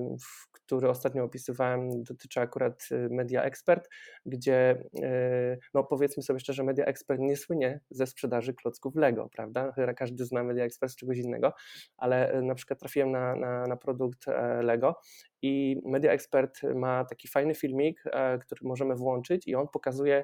który 0.51 0.89
ostatnio 0.89 1.23
opisywałem, 1.23 2.03
dotyczy 2.03 2.39
akurat 2.39 2.87
y, 2.91 3.09
Media 3.11 3.43
Expert, 3.43 3.89
gdzie 4.25 4.83
y, 5.03 5.59
no 5.73 5.83
powiedzmy 5.83 6.23
sobie 6.23 6.39
szczerze, 6.39 6.63
Media 6.63 6.85
Expert 6.85 7.19
nie 7.19 7.37
słynie 7.37 7.79
ze 7.89 8.07
sprzedaży 8.07 8.53
klocków 8.53 8.95
Lego, 8.95 9.29
prawda? 9.35 9.73
Każdy 9.95 10.25
zna 10.25 10.43
Media 10.43 10.65
Expert 10.65 10.91
z 10.91 10.95
czegoś 10.95 11.17
innego, 11.17 11.53
ale 11.97 12.41
na 12.41 12.55
przykład 12.55 12.79
trafiłem 12.79 13.11
na, 13.11 13.35
na, 13.35 13.67
na 13.67 13.77
produkt 13.77 14.27
e, 14.27 14.61
Lego 14.61 14.95
i 15.41 15.81
Media 15.85 16.11
Expert 16.11 16.63
ma 16.75 17.05
taki 17.05 17.27
fajny 17.27 17.55
filmik, 17.55 18.03
e, 18.05 18.37
który 18.37 18.61
możemy 18.63 18.95
włączyć 18.95 19.47
i 19.47 19.55
on 19.55 19.67
pokazuje 19.67 20.23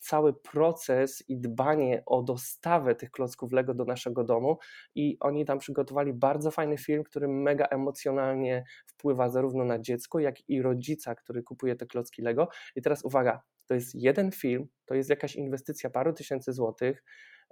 cały 0.00 0.34
proces 0.34 1.24
i 1.28 1.36
dbanie 1.36 2.02
o 2.06 2.22
dostawę 2.22 2.94
tych 2.94 3.10
klocków 3.10 3.52
Lego 3.52 3.74
do 3.74 3.84
naszego 3.84 4.24
domu 4.24 4.58
i 4.94 5.16
oni 5.20 5.44
tam 5.44 5.58
przygotowali 5.58 6.12
bardzo 6.12 6.50
fajny 6.50 6.78
film, 6.78 7.04
który 7.04 7.28
mega 7.28 7.66
emocjonalnie 7.66 8.64
wpływa 8.86 9.28
zarówno 9.28 9.64
na 9.64 9.78
dziecko, 9.78 10.18
jak 10.18 10.48
i 10.48 10.62
rodzica, 10.62 11.14
który 11.14 11.42
kupuje 11.42 11.76
te 11.76 11.86
klocki 11.86 12.22
Lego. 12.22 12.48
I 12.76 12.82
teraz 12.82 13.04
uwaga, 13.04 13.42
to 13.66 13.74
jest 13.74 13.94
jeden 13.94 14.32
film, 14.32 14.68
to 14.84 14.94
jest 14.94 15.10
jakaś 15.10 15.36
inwestycja 15.36 15.90
paru 15.90 16.12
tysięcy 16.12 16.52
złotych, 16.52 17.04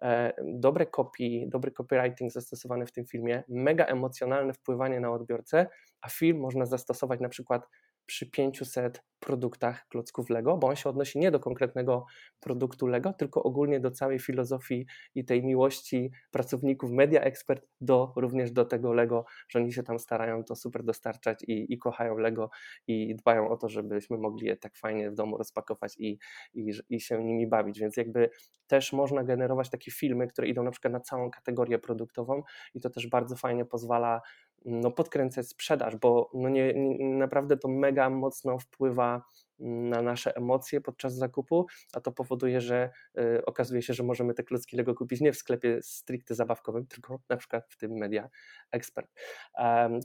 e, 0.03 0.33
dobre 0.45 0.87
copy, 0.87 1.47
dobry 1.47 1.71
copywriting 1.71 2.33
zastosowany 2.33 2.87
w 2.87 2.93
tym 2.93 3.07
filmie, 3.07 3.43
mega 3.49 3.85
emocjonalne 3.85 4.53
wpływanie 4.53 5.01
na 5.01 5.13
odbiorcę, 5.13 5.67
a 6.01 6.09
film 6.09 6.41
można 6.41 6.67
zastosować 6.67 7.21
na 7.21 7.29
przykład 7.29 7.69
przy 8.09 8.31
500 8.31 9.03
produktach 9.21 9.89
klocków 9.89 10.31
Lego, 10.31 10.57
bo 10.57 10.67
on 10.67 10.77
się 10.77 10.91
odnosi 10.91 11.19
nie 11.19 11.31
do 11.31 11.41
konkretnego 11.41 12.07
produktu 12.41 12.87
Lego, 12.87 13.13
tylko 13.13 13.43
ogólnie 13.43 13.81
do 13.81 13.91
całej 13.91 14.19
filozofii 14.19 14.87
i 15.15 15.25
tej 15.25 15.45
miłości 15.45 16.11
pracowników 16.31 16.91
Media 16.91 17.21
Expert 17.21 17.67
do 17.81 18.13
również 18.17 18.53
do 18.53 18.65
tego 18.65 18.93
Lego, 18.93 19.25
że 19.49 19.59
oni 19.59 19.73
się 19.73 19.83
tam 19.83 19.99
starają 19.99 20.45
to 20.45 20.57
super 20.57 20.85
dostarczać 20.85 21.43
i, 21.43 21.73
i 21.73 21.79
kochają 21.79 22.19
Lego 22.19 22.51
i 22.87 23.15
dbają 23.15 23.49
o 23.49 23.57
to, 23.57 23.69
żebyśmy 23.69 24.19
mogli 24.19 24.47
je 24.47 24.57
tak 24.57 24.77
fajnie 24.77 25.11
w 25.11 25.15
domu 25.15 25.39
rozpakować 25.39 25.95
i, 25.99 26.19
i, 26.55 26.71
i 26.91 27.01
się 27.01 27.25
nimi 27.25 27.47
bawić, 27.47 27.81
więc 27.81 27.97
jakby 27.97 28.31
też 28.67 28.93
można 28.93 29.25
generować 29.25 29.71
takie 29.71 29.91
filmy, 29.91 30.29
które 30.29 30.49
idą 30.49 30.63
na 30.63 30.71
przykład 30.71 30.93
na 30.93 31.01
całą 31.01 31.31
kategorię 31.31 31.79
produktową 31.79 32.43
i 32.75 32.81
to 32.81 32.91
też 32.91 33.07
bardzo 33.07 33.37
fajnie 33.37 33.65
pozwala 33.65 34.21
no, 34.65 34.91
podkręcać 34.91 35.49
sprzedaż, 35.49 35.97
bo 35.97 36.31
no 36.35 36.49
nie, 36.49 36.75
nie, 36.75 37.17
naprawdę 37.17 37.57
to 37.57 37.69
mega 37.69 38.11
mocno 38.11 38.59
wpływa 38.59 39.23
na 39.59 40.03
nasze 40.03 40.37
emocje 40.37 40.81
podczas 40.81 41.15
zakupu, 41.15 41.67
a 41.93 42.01
to 42.01 42.13
powoduje, 42.13 42.61
że 42.61 42.91
y, 43.19 43.45
okazuje 43.45 43.83
się, 43.83 43.95
że 43.95 44.03
możemy 44.03 44.35
te 44.35 44.43
klocki 44.43 44.77
Lego 44.77 44.95
kupić 44.95 45.21
nie 45.21 45.33
w 45.33 45.37
sklepie 45.37 45.79
stricte 45.83 46.35
zabawkowym, 46.35 46.87
tylko 46.87 47.21
na 47.29 47.37
przykład 47.37 47.67
w 47.69 47.77
tym 47.77 47.93
Media 47.93 48.29
Expert. 48.73 49.11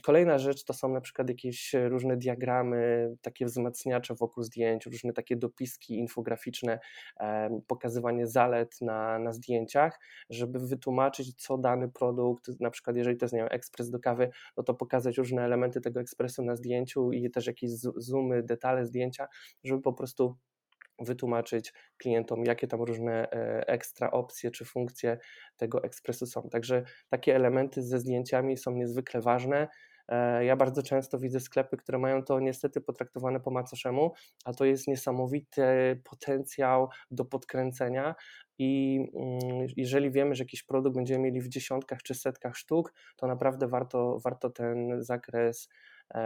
Kolejna 0.04 0.38
rzecz 0.38 0.64
to 0.64 0.74
są 0.74 0.90
na 0.94 1.02
przykład 1.02 1.30
jakieś 1.30 1.74
różne 1.74 2.18
diagramy, 2.18 3.16
takie 3.22 3.46
wzmacniacze 3.46 4.16
wokół 4.16 4.44
zdjęć, 4.44 4.86
różne 4.86 5.14
takie 5.14 5.36
dopiski 5.36 5.98
infograficzne, 5.98 6.80
pokazywanie 7.68 8.28
zalet 8.28 8.82
na, 8.82 9.20
na 9.20 9.34
zdjęciach, 9.34 10.00
żeby 10.30 10.60
wytłumaczyć, 10.60 11.42
co 11.42 11.58
dany 11.58 11.90
produkt, 11.90 12.60
na 12.60 12.70
przykład 12.70 12.98
jeżeli 12.98 13.18
to 13.18 13.26
jest 13.26 13.34
nie 13.34 13.40
wiem, 13.40 13.50
ekspres 13.52 13.90
do 13.90 14.00
kawy, 14.00 14.30
no 14.58 14.64
to 14.64 14.74
pokazać 14.74 15.18
różne 15.18 15.44
elementy 15.44 15.82
tego 15.82 16.00
ekspresu 16.00 16.44
na 16.44 16.56
zdjęciu 16.56 17.12
i 17.12 17.32
też 17.32 17.48
jakieś 17.48 17.72
zoomy, 17.98 18.44
detale 18.44 18.86
zdjęcia, 18.86 19.28
żeby 19.64 19.82
po 19.82 19.94
prostu 19.94 20.38
wytłumaczyć 21.00 21.74
klientom, 21.98 22.46
jakie 22.46 22.68
tam 22.68 22.82
różne 22.82 23.32
e, 23.32 23.68
ekstra 23.68 24.12
opcje 24.12 24.52
czy 24.52 24.66
funkcje 24.66 25.18
tego 25.58 25.84
ekspresu 25.84 26.26
są. 26.26 26.50
Także 26.50 26.84
takie 27.10 27.36
elementy 27.36 27.84
ze 27.84 28.00
zdjęciami 28.00 28.58
są 28.58 28.72
niezwykle 28.72 29.22
ważne. 29.22 29.68
E, 30.08 30.46
ja 30.46 30.56
bardzo 30.56 30.84
często 30.84 31.20
widzę 31.20 31.40
sklepy, 31.40 31.78
które 31.78 31.98
mają 31.98 32.24
to 32.24 32.40
niestety 32.40 32.82
potraktowane 32.82 33.40
po 33.40 33.52
macoszemu, 33.52 34.14
a 34.46 34.54
to 34.54 34.66
jest 34.66 34.88
niesamowity 34.88 35.62
potencjał 36.04 36.90
do 37.12 37.26
podkręcenia. 37.26 38.16
I 38.58 39.00
mm, 39.16 39.68
jeżeli 39.78 40.12
wiemy, 40.12 40.36
że 40.36 40.44
jakiś 40.44 40.64
produkt 40.64 40.96
będziemy 40.96 41.24
mieli 41.24 41.42
w 41.42 41.48
dziesiątkach 41.48 42.04
czy 42.04 42.16
setkach 42.16 42.58
sztuk, 42.58 42.94
to 43.16 43.28
naprawdę 43.28 43.68
warto, 43.68 44.20
warto 44.24 44.50
ten 44.50 45.04
zakres 45.04 45.70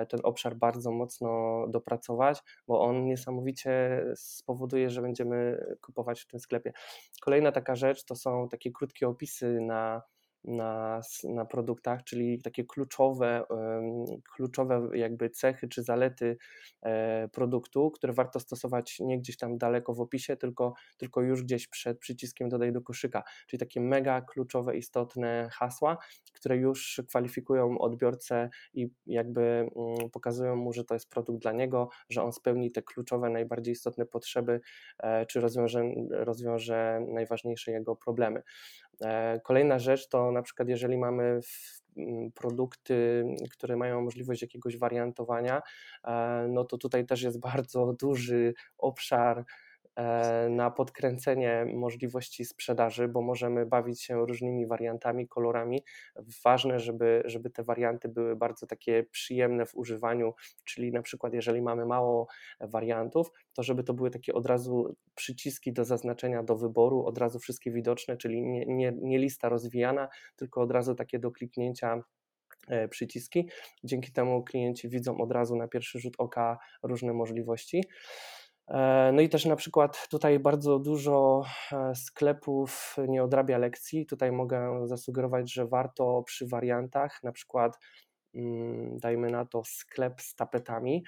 ten 0.09 0.19
obszar 0.23 0.55
bardzo 0.55 0.91
mocno 0.91 1.63
dopracować, 1.67 2.43
bo 2.67 2.81
on 2.81 3.05
niesamowicie 3.05 4.03
spowoduje, 4.15 4.89
że 4.89 5.01
będziemy 5.01 5.65
kupować 5.81 6.21
w 6.21 6.27
tym 6.27 6.39
sklepie. 6.39 6.73
Kolejna 7.21 7.51
taka 7.51 7.75
rzecz 7.75 8.05
to 8.05 8.15
są 8.15 8.49
takie 8.49 8.71
krótkie 8.71 9.07
opisy 9.07 9.59
na 9.61 10.01
na, 10.47 11.01
na 11.23 11.45
produktach, 11.45 12.03
czyli 12.03 12.41
takie 12.41 12.65
kluczowe, 12.65 13.43
kluczowe 14.35 14.89
jakby 14.93 15.29
cechy 15.29 15.67
czy 15.67 15.83
zalety 15.83 16.37
e, 16.81 17.27
produktu, 17.27 17.91
które 17.91 18.13
warto 18.13 18.39
stosować 18.39 18.99
nie 18.99 19.19
gdzieś 19.19 19.37
tam 19.37 19.57
daleko 19.57 19.93
w 19.93 20.01
opisie, 20.01 20.37
tylko, 20.37 20.73
tylko 20.97 21.21
już 21.21 21.43
gdzieś 21.43 21.67
przed 21.67 21.99
przyciskiem 21.99 22.49
dodaj 22.49 22.71
do 22.71 22.81
koszyka, 22.81 23.23
czyli 23.47 23.59
takie 23.59 23.81
mega 23.81 24.21
kluczowe, 24.21 24.77
istotne 24.77 25.49
hasła, 25.51 25.97
które 26.33 26.57
już 26.57 27.01
kwalifikują 27.07 27.77
odbiorcę 27.77 28.49
i 28.73 28.89
jakby 29.05 29.41
mm, 29.41 30.09
pokazują 30.11 30.55
mu, 30.55 30.73
że 30.73 30.83
to 30.83 30.93
jest 30.93 31.09
produkt 31.09 31.41
dla 31.41 31.51
niego, 31.51 31.89
że 32.09 32.23
on 32.23 32.33
spełni 32.33 32.71
te 32.71 32.81
kluczowe, 32.81 33.29
najbardziej 33.29 33.71
istotne 33.71 34.05
potrzeby, 34.05 34.61
e, 34.99 35.25
czy 35.25 35.39
rozwiąże, 35.39 35.83
rozwiąże 36.09 36.99
najważniejsze 37.07 37.71
jego 37.71 37.95
problemy. 37.95 38.43
E, 39.01 39.39
kolejna 39.43 39.79
rzecz 39.79 40.09
to 40.09 40.31
na 40.31 40.41
przykład, 40.41 40.69
jeżeli 40.69 40.97
mamy 40.97 41.39
mm, 41.97 42.31
produkty, 42.31 43.25
które 43.51 43.77
mają 43.77 44.01
możliwość 44.01 44.41
jakiegoś 44.41 44.77
wariantowania, 44.77 45.61
e, 46.03 46.45
no 46.49 46.63
to 46.65 46.77
tutaj 46.77 47.05
też 47.05 47.21
jest 47.21 47.39
bardzo 47.51 47.93
duży 47.93 48.53
obszar 48.77 49.45
na 50.49 50.71
podkręcenie 50.71 51.65
możliwości 51.73 52.45
sprzedaży, 52.45 53.07
bo 53.07 53.21
możemy 53.21 53.65
bawić 53.65 54.03
się 54.03 54.25
różnymi 54.25 54.67
wariantami, 54.67 55.27
kolorami. 55.27 55.83
Ważne, 56.43 56.79
żeby, 56.79 57.23
żeby 57.25 57.49
te 57.49 57.63
warianty 57.63 58.09
były 58.09 58.35
bardzo 58.35 58.67
takie 58.67 59.03
przyjemne 59.03 59.65
w 59.65 59.75
używaniu, 59.75 60.33
czyli 60.63 60.91
na 60.91 61.01
przykład 61.01 61.33
jeżeli 61.33 61.61
mamy 61.61 61.85
mało 61.85 62.27
wariantów, 62.59 63.31
to 63.53 63.63
żeby 63.63 63.83
to 63.83 63.93
były 63.93 64.11
takie 64.11 64.33
od 64.33 64.45
razu 64.45 64.95
przyciski 65.15 65.73
do 65.73 65.85
zaznaczenia, 65.85 66.43
do 66.43 66.55
wyboru, 66.55 67.05
od 67.05 67.17
razu 67.17 67.39
wszystkie 67.39 67.71
widoczne, 67.71 68.17
czyli 68.17 68.41
nie, 68.41 68.65
nie, 68.65 68.93
nie 69.01 69.19
lista 69.19 69.49
rozwijana, 69.49 70.07
tylko 70.35 70.61
od 70.61 70.71
razu 70.71 70.95
takie 70.95 71.19
do 71.19 71.31
kliknięcia 71.31 72.03
e, 72.67 72.87
przyciski. 72.87 73.49
Dzięki 73.83 74.11
temu 74.11 74.43
klienci 74.43 74.89
widzą 74.89 75.17
od 75.17 75.31
razu 75.31 75.55
na 75.55 75.67
pierwszy 75.67 75.99
rzut 75.99 76.13
oka 76.17 76.57
różne 76.83 77.13
możliwości. 77.13 77.83
E, 78.67 79.11
no 79.13 79.21
i 79.21 79.29
też 79.29 79.45
na 79.45 79.55
przykład 79.55 80.07
tutaj 80.09 80.39
bardzo 80.39 80.79
dużo 80.79 81.43
e, 81.71 81.95
sklepów 81.95 82.95
nie 83.07 83.23
odrabia 83.23 83.57
lekcji. 83.57 84.05
Tutaj 84.05 84.31
mogę 84.31 84.87
zasugerować, 84.87 85.53
że 85.53 85.67
warto 85.67 86.23
przy 86.25 86.47
wariantach, 86.47 87.23
na 87.23 87.31
przykład 87.31 87.79
mm, 88.35 88.97
dajmy 88.97 89.29
na 89.29 89.45
to 89.45 89.61
sklep 89.65 90.21
z 90.21 90.35
tapetami, 90.35 91.03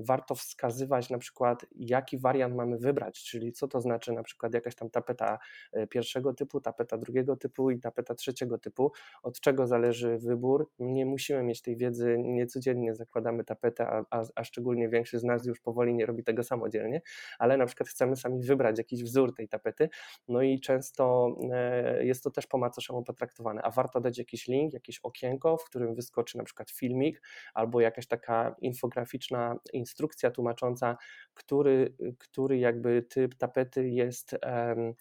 warto 0.00 0.34
wskazywać 0.34 1.10
na 1.10 1.18
przykład, 1.18 1.66
jaki 1.76 2.18
wariant 2.18 2.54
mamy 2.54 2.78
wybrać, 2.78 3.24
czyli 3.24 3.52
co 3.52 3.68
to 3.68 3.80
znaczy 3.80 4.12
na 4.12 4.22
przykład 4.22 4.54
jakaś 4.54 4.74
tam 4.74 4.90
tapeta 4.90 5.38
e, 5.72 5.86
pierwszego 5.86 6.34
typu, 6.34 6.60
tapeta 6.60 6.98
drugiego 6.98 7.36
typu 7.36 7.70
i 7.70 7.80
tapeta 7.80 8.14
trzeciego 8.14 8.58
typu, 8.58 8.92
od 9.22 9.40
czego 9.40 9.66
zależy 9.66 10.18
wybór. 10.18 10.70
Nie 10.78 11.06
musimy 11.06 11.42
mieć 11.42 11.62
tej 11.62 11.76
wiedzy, 11.76 12.16
nie 12.18 12.46
codziennie 12.46 12.94
zakładamy 12.94 13.44
tapetę, 13.44 13.86
a, 13.88 14.04
a, 14.10 14.24
a 14.34 14.44
szczególnie 14.44 14.88
większość 14.88 15.22
z 15.22 15.24
nas 15.24 15.46
już 15.46 15.60
powoli 15.60 15.94
nie 15.94 16.06
robi 16.06 16.24
tego 16.24 16.42
samodzielnie, 16.42 17.02
ale 17.38 17.56
na 17.56 17.66
przykład 17.66 17.88
chcemy 17.88 18.16
sami 18.16 18.42
wybrać 18.42 18.78
jakiś 18.78 19.02
wzór 19.02 19.34
tej 19.34 19.48
tapety, 19.48 19.88
no 20.28 20.42
i 20.42 20.60
często 20.60 21.36
e, 21.52 22.04
jest 22.04 22.24
to 22.24 22.30
też 22.30 22.46
po 22.46 22.58
macoszemu 22.58 23.02
potraktowane, 23.02 23.62
a 23.62 23.70
warto 23.70 24.00
dać 24.00 24.18
jakiś 24.18 24.48
link, 24.48 24.72
jakieś 24.72 24.98
okienko, 24.98 25.56
w 25.56 25.64
którym 25.64 25.94
wyskoczy 25.94 26.38
na 26.38 26.44
przykład 26.44 26.70
filmik 26.70 27.22
albo 27.54 27.80
jakaś 27.80 28.06
taka 28.06 28.56
informacja, 28.60 28.75
infograficzna 28.76 29.56
instrukcja 29.72 30.30
tłumacząca, 30.30 30.96
który, 31.34 31.94
który 32.18 32.58
jakby 32.58 33.02
typ 33.02 33.34
tapety 33.34 33.88
jest 33.88 34.36
um, 34.42 34.94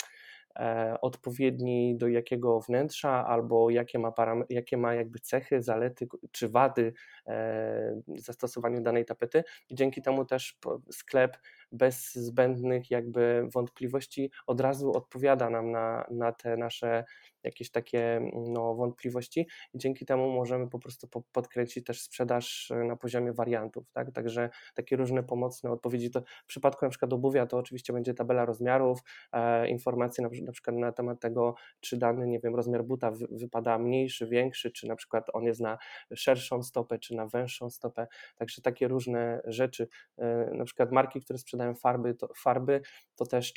odpowiedni 1.01 1.97
do 1.97 2.07
jakiego 2.07 2.59
wnętrza, 2.59 3.25
albo 3.27 3.69
jakie 3.69 3.99
ma, 3.99 4.11
param- 4.11 4.43
jakie 4.49 4.77
ma 4.77 4.93
jakby 4.93 5.19
cechy, 5.19 5.61
zalety 5.61 6.07
czy 6.31 6.49
wady 6.49 6.93
e, 7.27 8.01
zastosowaniu 8.15 8.81
danej 8.81 9.05
tapety. 9.05 9.43
Dzięki 9.71 10.01
temu 10.01 10.25
też 10.25 10.57
sklep 10.91 11.37
bez 11.71 12.13
zbędnych 12.13 12.91
jakby 12.91 13.47
wątpliwości 13.53 14.31
od 14.47 14.61
razu 14.61 14.91
odpowiada 14.91 15.49
nam 15.49 15.71
na, 15.71 16.05
na 16.11 16.31
te 16.31 16.57
nasze 16.57 17.03
jakieś 17.45 17.71
takie 17.71 18.31
no, 18.33 18.75
wątpliwości 18.75 19.47
i 19.73 19.77
dzięki 19.77 20.05
temu 20.05 20.31
możemy 20.31 20.69
po 20.69 20.79
prostu 20.79 21.07
podkręcić 21.31 21.85
też 21.85 22.01
sprzedaż 22.01 22.71
e, 22.71 22.83
na 22.83 22.95
poziomie 22.95 23.33
wariantów, 23.33 23.91
tak? 23.91 24.11
Także 24.11 24.49
takie 24.73 24.95
różne 24.95 25.23
pomocne 25.23 25.71
odpowiedzi. 25.71 26.11
To 26.11 26.21
w 26.21 26.47
przypadku 26.47 26.85
na 26.85 26.89
przykład 26.89 27.13
obuwia 27.13 27.45
to 27.45 27.57
oczywiście 27.57 27.93
będzie 27.93 28.13
tabela 28.13 28.45
rozmiarów, 28.45 28.99
e, 29.31 29.67
informacje 29.67 30.23
na, 30.23 30.29
na, 30.45 30.51
przykład 30.51 30.75
na 30.75 30.91
temat 30.91 31.19
tego, 31.19 31.55
czy 31.79 31.97
dany, 31.97 32.27
nie 32.27 32.39
wiem, 32.39 32.55
rozmiar 32.55 32.83
buta 32.83 33.11
w, 33.11 33.17
wypada 33.17 33.77
mniejszy, 33.77 34.27
większy, 34.27 34.71
czy 34.71 34.87
na 34.87 34.95
przykład 34.95 35.27
on 35.33 35.43
jest 35.43 35.61
na 35.61 35.77
szerszą 36.15 36.63
stopę, 36.63 36.99
czy 36.99 37.15
na 37.15 37.27
węższą 37.27 37.69
stopę. 37.69 38.07
Także 38.35 38.61
takie 38.61 38.87
różne 38.87 39.41
rzeczy. 39.45 39.87
E, 40.17 40.51
na 40.53 40.65
przykład 40.65 40.91
marki, 40.91 41.21
które 41.21 41.39
sprzedają 41.39 41.64
farby, 41.73 42.15
to, 42.15 42.29
farby, 42.37 42.81
to 43.15 43.25
też 43.25 43.53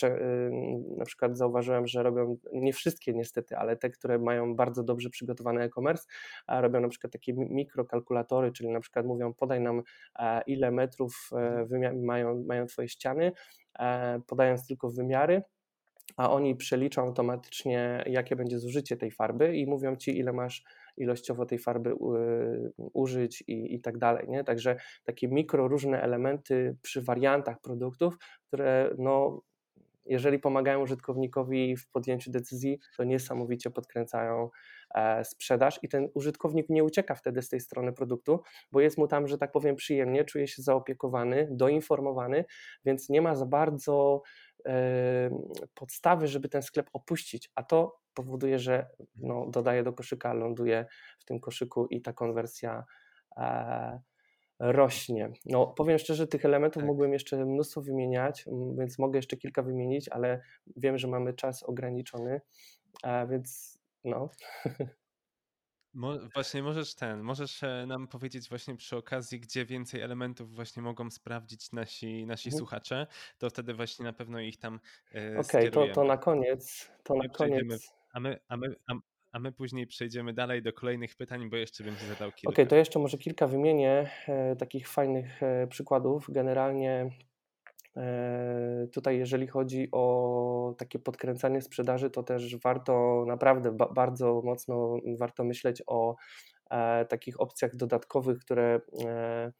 na 0.96 1.04
przykład 1.04 1.38
zauważyłem, 1.38 1.86
że 1.86 2.02
robią 2.02 2.36
nie 2.52 2.72
wszystkie 2.72 3.12
niestety, 3.12 3.56
ale 3.56 3.76
te, 3.76 3.90
które 3.90 4.18
mają 4.18 4.54
bardzo 4.54 4.82
dobrze 4.84 5.10
przygotowany 5.10 5.62
e-commerce, 5.62 6.06
robią 6.48 6.80
na 6.80 6.88
przykład 6.88 7.12
takie 7.12 7.32
mikrokalkulatory, 7.34 8.52
czyli 8.52 8.68
na 8.68 8.80
przykład 8.80 9.06
mówią 9.06 9.34
podaj 9.34 9.60
nam 9.60 9.82
e, 10.18 10.42
ile 10.46 10.70
metrów 10.70 11.30
e, 11.32 11.92
mają, 11.94 12.44
mają 12.46 12.66
Twoje 12.66 12.88
ściany, 12.88 13.32
e, 13.78 14.20
podając 14.26 14.66
tylko 14.66 14.90
wymiary, 14.90 15.42
a 16.16 16.30
oni 16.30 16.56
przeliczą 16.56 17.02
automatycznie, 17.02 18.04
jakie 18.06 18.36
będzie 18.36 18.58
zużycie 18.58 18.96
tej 18.96 19.10
farby 19.10 19.56
i 19.56 19.66
mówią 19.66 19.96
ci, 19.96 20.18
ile 20.18 20.32
masz 20.32 20.64
ilościowo 21.00 21.46
tej 21.46 21.58
farby 21.58 21.94
użyć 22.76 23.44
i, 23.46 23.74
i 23.74 23.80
tak 23.80 23.98
dalej. 23.98 24.28
Nie? 24.28 24.44
Także 24.44 24.76
takie 25.04 25.28
mikro 25.28 25.68
różne 25.68 26.02
elementy 26.02 26.76
przy 26.82 27.02
wariantach 27.02 27.60
produktów, 27.60 28.18
które 28.48 28.94
no, 28.98 29.42
jeżeli 30.08 30.38
pomagają 30.38 30.82
użytkownikowi 30.82 31.76
w 31.76 31.90
podjęciu 31.90 32.30
decyzji, 32.30 32.78
to 32.96 33.04
niesamowicie 33.04 33.70
podkręcają 33.70 34.50
e, 34.94 35.24
sprzedaż 35.24 35.78
i 35.82 35.88
ten 35.88 36.08
użytkownik 36.14 36.68
nie 36.68 36.84
ucieka 36.84 37.14
wtedy 37.14 37.42
z 37.42 37.48
tej 37.48 37.60
strony 37.60 37.92
produktu, 37.92 38.42
bo 38.72 38.80
jest 38.80 38.98
mu 38.98 39.08
tam, 39.08 39.28
że 39.28 39.38
tak 39.38 39.52
powiem, 39.52 39.76
przyjemnie, 39.76 40.24
czuje 40.24 40.48
się 40.48 40.62
zaopiekowany, 40.62 41.48
doinformowany, 41.50 42.44
więc 42.84 43.08
nie 43.08 43.22
ma 43.22 43.34
za 43.34 43.46
bardzo 43.46 44.22
podstawy, 45.74 46.26
żeby 46.26 46.48
ten 46.48 46.62
sklep 46.62 46.90
opuścić, 46.92 47.50
a 47.54 47.62
to 47.62 48.00
powoduje, 48.14 48.58
że 48.58 48.86
no, 49.16 49.46
dodaje 49.50 49.82
do 49.82 49.92
koszyka, 49.92 50.32
ląduje 50.32 50.86
w 51.18 51.24
tym 51.24 51.40
koszyku 51.40 51.86
i 51.86 52.02
ta 52.02 52.12
konwersja 52.12 52.84
e, 53.36 54.00
rośnie. 54.58 55.32
No, 55.46 55.66
powiem 55.66 55.98
szczerze, 55.98 56.26
tych 56.26 56.44
elementów 56.44 56.80
tak. 56.80 56.86
mógłbym 56.86 57.12
jeszcze 57.12 57.44
mnóstwo 57.44 57.82
wymieniać, 57.82 58.44
więc 58.78 58.98
mogę 58.98 59.18
jeszcze 59.18 59.36
kilka 59.36 59.62
wymienić, 59.62 60.08
ale 60.08 60.40
wiem, 60.76 60.98
że 60.98 61.08
mamy 61.08 61.34
czas 61.34 61.62
ograniczony, 61.62 62.40
a 63.02 63.26
więc 63.26 63.78
no. 64.04 64.30
Mo 65.94 66.18
właśnie 66.34 66.62
możesz 66.62 66.94
ten, 66.94 67.22
możesz 67.22 67.62
e, 67.62 67.84
nam 67.86 68.08
powiedzieć 68.08 68.48
właśnie 68.48 68.76
przy 68.76 68.96
okazji, 68.96 69.40
gdzie 69.40 69.64
więcej 69.64 70.00
elementów 70.00 70.54
właśnie 70.54 70.82
mogą 70.82 71.10
sprawdzić 71.10 71.72
nasi, 71.72 72.26
nasi 72.26 72.48
mhm. 72.48 72.58
słuchacze, 72.58 73.06
to 73.38 73.50
wtedy 73.50 73.74
właśnie 73.74 74.04
na 74.04 74.12
pewno 74.12 74.40
ich 74.40 74.56
tam 74.56 74.80
e, 75.14 75.38
Okej, 75.38 75.70
okay, 75.70 75.70
to, 75.70 75.94
to 75.94 76.04
na 76.04 76.16
koniec, 76.16 76.90
to 77.04 77.14
na 77.14 77.28
koniec. 77.28 77.92
A 78.12 78.20
my, 78.20 78.38
a, 78.48 78.56
my, 78.56 78.74
a, 78.86 78.94
a 79.32 79.38
my 79.38 79.52
później 79.52 79.86
przejdziemy 79.86 80.32
dalej 80.32 80.62
do 80.62 80.72
kolejnych 80.72 81.16
pytań, 81.16 81.50
bo 81.50 81.56
jeszcze 81.56 81.84
będzie 81.84 82.06
zadał 82.06 82.32
kilka. 82.32 82.50
Okej, 82.50 82.64
okay, 82.64 82.66
to 82.66 82.76
jeszcze 82.76 82.98
może 82.98 83.18
kilka 83.18 83.46
wymienię 83.46 84.10
e, 84.28 84.56
takich 84.56 84.88
fajnych 84.88 85.42
e, 85.42 85.66
przykładów. 85.66 86.26
Generalnie 86.30 87.10
tutaj 88.92 89.18
jeżeli 89.18 89.46
chodzi 89.46 89.88
o 89.92 90.74
takie 90.78 90.98
podkręcanie 90.98 91.62
sprzedaży, 91.62 92.10
to 92.10 92.22
też 92.22 92.56
warto 92.56 93.24
naprawdę 93.26 93.72
ba 93.72 93.88
bardzo 93.88 94.42
mocno 94.44 94.96
warto 95.18 95.44
myśleć 95.44 95.82
o 95.86 96.16
e, 96.70 97.04
takich 97.04 97.40
opcjach 97.40 97.76
dodatkowych, 97.76 98.38
które 98.38 98.80
e, 99.04 99.52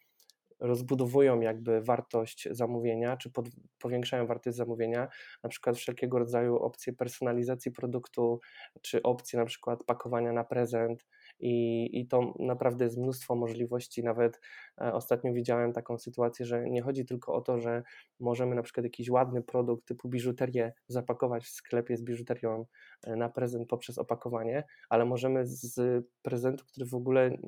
rozbudowują 0.60 1.40
jakby 1.40 1.80
wartość 1.82 2.48
zamówienia, 2.50 3.16
czy 3.16 3.30
pod, 3.30 3.46
powiększają 3.78 4.26
wartość 4.26 4.56
zamówienia, 4.56 5.08
na 5.42 5.48
przykład 5.48 5.76
wszelkiego 5.76 6.18
rodzaju 6.18 6.56
opcje 6.56 6.92
personalizacji 6.92 7.72
produktu, 7.72 8.40
czy 8.82 9.02
opcje 9.02 9.38
na 9.38 9.44
przykład 9.44 9.84
pakowania 9.84 10.32
na 10.32 10.44
prezent, 10.44 11.04
i, 11.40 11.88
i 12.00 12.06
to 12.06 12.34
naprawdę 12.38 12.84
jest 12.84 12.98
mnóstwo 12.98 13.34
możliwości. 13.34 14.04
Nawet 14.04 14.40
e, 14.80 14.92
ostatnio 14.92 15.32
widziałem 15.32 15.72
taką 15.72 15.98
sytuację, 15.98 16.46
że 16.46 16.70
nie 16.70 16.82
chodzi 16.82 17.06
tylko 17.06 17.34
o 17.34 17.40
to, 17.40 17.58
że 17.58 17.82
możemy 18.20 18.54
na 18.54 18.62
przykład 18.62 18.84
jakiś 18.84 19.10
ładny 19.10 19.42
produkt 19.42 19.88
typu 19.88 20.08
biżuterię 20.08 20.72
zapakować 20.88 21.44
w 21.44 21.50
sklepie 21.50 21.96
z 21.96 22.02
biżuterią 22.02 22.66
e, 23.06 23.16
na 23.16 23.28
prezent 23.28 23.68
poprzez 23.68 23.98
opakowanie, 23.98 24.64
ale 24.88 25.04
możemy 25.04 25.46
z 25.46 26.04
prezentu, 26.22 26.64
który 26.66 26.86
w 26.86 26.94
ogóle 26.94 27.22
mm, 27.22 27.38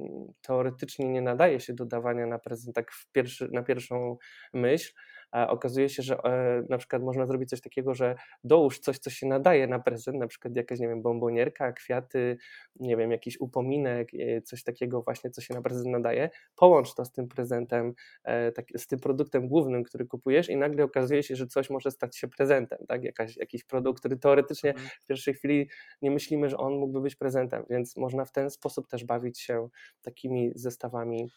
teoretycznie 0.42 1.08
nie 1.08 1.22
nadaje 1.22 1.60
się 1.60 1.74
do 1.74 1.86
dawania 1.86 2.26
na 2.26 2.38
prezent 2.38 2.76
tak 2.76 2.92
pierwszy, 3.12 3.48
na 3.52 3.62
pierwszą 3.62 4.16
myśl, 4.54 4.92
okazuje 5.32 5.88
się, 5.88 6.02
że 6.02 6.16
e, 6.24 6.62
na 6.68 6.78
przykład 6.78 7.02
można 7.02 7.26
zrobić 7.26 7.50
coś 7.50 7.60
takiego, 7.60 7.94
że 7.94 8.14
dołóż 8.44 8.78
coś, 8.78 8.98
co 8.98 9.10
się 9.10 9.26
nadaje 9.26 9.66
na 9.66 9.78
prezent, 9.78 10.18
na 10.18 10.26
przykład 10.26 10.56
jakaś, 10.56 10.80
nie 10.80 10.88
wiem, 10.88 11.02
bombonierka, 11.02 11.72
kwiaty, 11.72 12.36
nie 12.76 12.96
wiem, 12.96 13.10
jakiś 13.10 13.40
upominek, 13.40 14.08
e, 14.14 14.42
coś 14.42 14.62
takiego 14.62 15.02
właśnie, 15.02 15.30
co 15.30 15.40
się 15.40 15.54
na 15.54 15.62
prezent 15.62 15.86
nadaje, 15.86 16.30
połącz 16.56 16.94
to 16.94 17.04
z 17.04 17.12
tym 17.12 17.28
prezentem, 17.28 17.94
e, 18.24 18.52
tak, 18.52 18.66
z 18.76 18.86
tym 18.86 18.98
produktem 18.98 19.48
głównym, 19.48 19.82
który 19.82 20.06
kupujesz 20.06 20.48
i 20.48 20.56
nagle 20.56 20.84
okazuje 20.84 21.22
się, 21.22 21.36
że 21.36 21.46
coś 21.46 21.70
może 21.70 21.90
stać 21.90 22.16
się 22.16 22.28
prezentem, 22.28 22.78
tak, 22.88 23.04
Jakaś, 23.04 23.36
jakiś 23.36 23.64
produkt, 23.64 24.00
który 24.00 24.16
teoretycznie 24.16 24.70
mhm. 24.70 24.88
w 25.00 25.06
pierwszej 25.06 25.34
chwili 25.34 25.68
nie 26.02 26.10
myślimy, 26.10 26.48
że 26.48 26.56
on 26.56 26.74
mógłby 26.74 27.00
być 27.00 27.16
prezentem, 27.16 27.64
więc 27.70 27.96
można 27.96 28.24
w 28.24 28.32
ten 28.32 28.50
sposób 28.50 28.88
też 28.88 29.04
bawić 29.04 29.40
się 29.40 29.68
takimi 30.02 30.52
zestawami. 30.54 31.30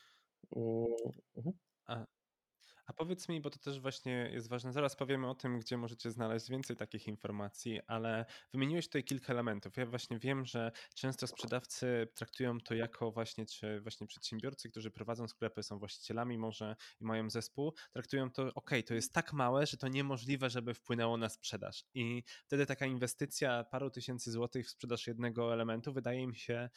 Mm, 0.56 0.86
mhm. 1.38 1.56
A, 2.86 2.94
powiedz 2.94 3.30
mi, 3.30 3.42
bo 3.42 3.50
to 3.50 3.60
też 3.60 3.80
właśnie 3.80 4.30
jest 4.34 4.50
ważne, 4.50 4.74
zaraz 4.74 4.96
powiemy 4.96 5.30
o 5.30 5.36
tym, 5.36 5.60
gdzie 5.60 5.78
możecie 5.78 6.12
znaleźć 6.12 6.50
więcej 6.50 6.76
takich 6.76 7.08
informacji, 7.08 7.80
ale 7.88 8.26
wymieniłeś 8.54 8.86
tutaj 8.88 9.04
kilka 9.04 9.34
elementów. 9.34 9.78
Ja 9.78 9.86
właśnie 9.86 10.20
wiem, 10.20 10.46
że 10.46 10.72
często 10.96 11.28
sprzedawcy 11.28 12.08
traktują 12.16 12.60
to 12.60 12.76
jako 12.76 13.12
właśnie, 13.12 13.46
czy 13.46 13.82
właśnie 13.82 14.08
przedsiębiorcy, 14.08 14.70
którzy 14.70 14.92
prowadzą 14.92 15.28
sklepy, 15.28 15.64
są 15.64 15.80
właścicielami 15.80 16.38
może 16.38 16.76
i 17.02 17.06
mają 17.06 17.30
zespół, 17.30 17.74
traktują 17.94 18.32
to, 18.32 18.54
ok, 18.56 18.72
to 18.86 18.94
jest 18.94 19.14
tak 19.14 19.34
małe, 19.34 19.66
że 19.66 19.78
to 19.78 19.88
niemożliwe, 19.88 20.50
żeby 20.50 20.74
wpłynęło 20.74 21.18
na 21.18 21.30
sprzedaż. 21.30 21.86
I 21.94 22.24
wtedy 22.46 22.66
taka 22.66 22.86
inwestycja 22.86 23.64
paru 23.64 23.90
tysięcy 23.90 24.32
złotych 24.32 24.68
w 24.68 24.70
sprzedaż 24.70 25.08
jednego 25.08 25.54
elementu 25.54 25.94
wydaje 25.94 26.28
mi 26.28 26.36
się 26.36 26.70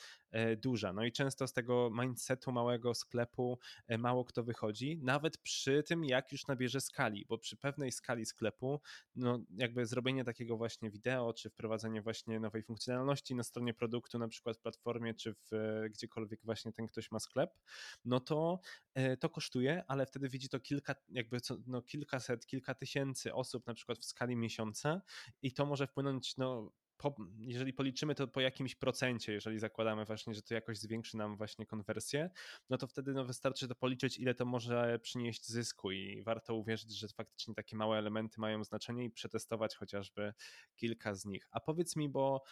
duża. 0.57 0.92
No 0.92 1.05
i 1.05 1.12
często 1.12 1.46
z 1.46 1.53
tego 1.53 1.90
mindsetu 1.92 2.53
małego 2.53 2.94
sklepu 2.94 3.59
e, 3.87 3.99
mało 3.99 4.25
kto 4.25 4.42
wychodzi, 4.42 4.99
nawet 5.03 5.38
przy 5.38 5.83
tym, 5.83 6.05
jak 6.05 6.33
już 6.33 6.46
nabierze 6.46 6.81
skali, 6.81 7.27
bo 7.29 7.38
przy 7.38 7.57
pewnej 7.57 7.92
skali 7.92 8.27
sklepu, 8.27 8.81
no 9.16 9.38
jakby 9.57 9.87
zrobienie 9.87 10.25
takiego 10.25 10.57
właśnie 10.57 10.90
wideo, 10.90 11.33
czy 11.33 11.51
wprowadzenie 11.51 12.03
właśnie 12.03 12.40
nowej 12.40 12.62
funkcjonalności 12.62 13.35
na 13.35 13.42
stronie 13.42 13.75
produktu, 13.75 14.18
na 14.18 14.29
przykład 14.29 14.57
w 14.57 14.61
platformie, 14.61 15.14
czy 15.14 15.35
w 15.35 15.51
gdziekolwiek 15.90 16.40
właśnie 16.44 16.72
ten 16.72 16.87
ktoś 16.87 17.11
ma 17.11 17.18
sklep, 17.18 17.59
no 18.05 18.20
to 18.20 18.61
e, 18.94 19.16
to 19.16 19.31
kosztuje, 19.31 19.85
ale 19.88 20.07
wtedy 20.07 20.29
widzi 20.29 20.49
to 20.49 20.61
kilka, 20.61 20.94
jakby 21.09 21.40
co, 21.40 21.57
no 21.66 21.83
kilkaset, 21.83 22.46
kilka 22.46 22.75
tysięcy 22.75 23.35
osób 23.35 23.66
na 23.66 23.75
przykład 23.75 23.99
w 23.99 24.05
skali 24.05 24.37
miesiąca 24.37 25.03
i 25.42 25.53
to 25.53 25.66
może 25.66 25.87
wpłynąć 25.87 26.37
no 26.37 26.72
po, 26.96 27.14
jeżeli 27.38 27.72
policzymy 27.72 28.14
to 28.14 28.28
po 28.28 28.40
jakimś 28.40 28.74
procencie, 28.74 29.32
jeżeli 29.32 29.59
zakładamy 29.59 30.04
właśnie, 30.04 30.35
że 30.35 30.42
to 30.42 30.54
jakoś 30.54 30.78
zwiększy 30.78 31.16
nam 31.16 31.37
właśnie 31.37 31.66
konwersję, 31.66 32.30
no 32.70 32.78
to 32.78 32.87
wtedy 32.87 33.12
no 33.12 33.24
wystarczy 33.24 33.68
to 33.68 33.74
policzyć, 33.74 34.18
ile 34.18 34.35
to 34.35 34.44
może 34.44 34.98
przynieść 34.98 35.48
zysku 35.48 35.92
i 35.92 36.22
warto 36.22 36.54
uwierzyć, 36.54 36.98
że 36.98 37.09
faktycznie 37.09 37.54
takie 37.54 37.76
małe 37.76 37.98
elementy 37.98 38.40
mają 38.40 38.64
znaczenie 38.64 39.04
i 39.04 39.11
przetestować 39.11 39.76
chociażby 39.76 40.35
kilka 40.76 41.14
z 41.14 41.24
nich. 41.24 41.48
A 41.50 41.61
powiedz 41.61 41.96
mi, 41.96 42.09
bo 42.09 42.42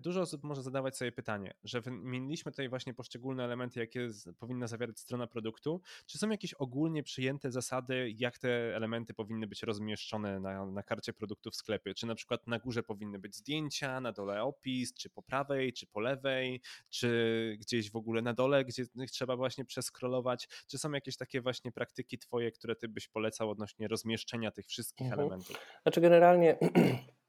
dużo 0.00 0.20
osób 0.20 0.44
może 0.44 0.62
zadawać 0.62 0.96
sobie 0.96 1.12
pytanie, 1.12 1.54
że 1.64 1.80
wymieniliśmy 1.80 2.52
tutaj 2.52 2.68
właśnie 2.68 2.94
poszczególne 2.94 3.44
elementy, 3.44 3.80
jakie 3.80 4.08
powinna 4.38 4.66
zawierać 4.66 5.00
strona 5.00 5.26
produktu. 5.26 5.80
Czy 6.06 6.18
są 6.18 6.30
jakieś 6.30 6.54
ogólnie 6.54 7.02
przyjęte 7.02 7.50
zasady, 7.50 8.14
jak 8.18 8.38
te 8.38 8.76
elementy 8.76 9.14
powinny 9.14 9.46
być 9.46 9.62
rozmieszczone 9.62 10.40
na, 10.40 10.66
na 10.66 10.82
karcie 10.82 11.12
produktu 11.12 11.50
w 11.50 11.56
sklepie? 11.56 11.94
Czy 11.94 12.06
na 12.06 12.14
przykład 12.14 12.46
na 12.46 12.58
górze 12.58 12.82
powinny 12.82 13.18
być 13.18 13.36
zdjęcia, 13.36 14.00
na 14.00 14.12
dole 14.12 14.42
opis, 14.42 14.94
czy 14.94 15.10
po 15.10 15.22
prawej, 15.22 15.72
czy 15.72 15.86
po 15.86 16.00
lewej, 16.00 16.60
czy 16.88 17.56
gdzieś 17.60 17.90
w 17.90 17.96
ogóle 17.96 18.22
na 18.22 18.34
dole, 18.34 18.64
gdzie 18.64 18.84
trzeba 19.10 19.36
właśnie 19.36 19.64
przeskrolować? 19.64 20.48
Czy 20.66 20.78
są 20.78 20.92
jakieś 20.92 21.16
takie 21.16 21.40
właśnie 21.40 21.72
praktyki 21.72 22.18
twoje, 22.18 22.52
które 22.52 22.76
ty 22.76 22.88
byś 22.88 23.08
polecał 23.08 23.50
odnośnie 23.50 23.88
rozmieszczenia 23.88 24.50
tych 24.50 24.66
wszystkich 24.66 25.06
mhm. 25.06 25.20
elementów? 25.20 25.56
Znaczy 25.82 26.00
generalnie 26.00 26.58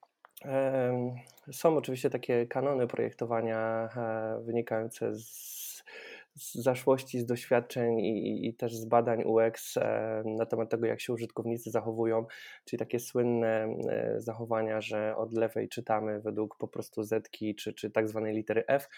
są 1.51 1.77
oczywiście 1.77 2.10
takie 2.10 2.47
kanony 2.47 2.88
projektowania 2.88 3.89
e, 3.97 4.41
wynikające 4.43 5.15
z 5.15 5.62
z 6.36 6.56
zaszłości, 6.56 7.19
z 7.19 7.25
doświadczeń 7.25 7.99
i, 7.99 8.47
i, 8.47 8.54
też 8.54 8.75
z 8.75 8.86
badań 8.86 9.23
UX 9.23 9.77
e, 9.77 10.23
na 10.25 10.45
temat 10.45 10.69
tego, 10.69 10.86
jak 10.86 11.01
się 11.01 11.13
użytkownicy 11.13 11.71
zachowują, 11.71 12.25
czyli 12.65 12.80
takie 12.80 12.99
słynne 12.99 13.75
e, 13.89 14.15
zachowania, 14.17 14.82
że 14.82 15.15
od 15.15 15.34
lewej 15.34 15.69
czytamy 15.69 16.19
według 16.19 16.58
po 16.58 16.67
prostu 16.67 17.04
zetki 17.04 17.56
czy, 17.56 17.73
czy 17.73 17.91
tak 17.91 18.10
zwanej 18.10 18.36
litery 18.36 18.63
F, 18.67 18.89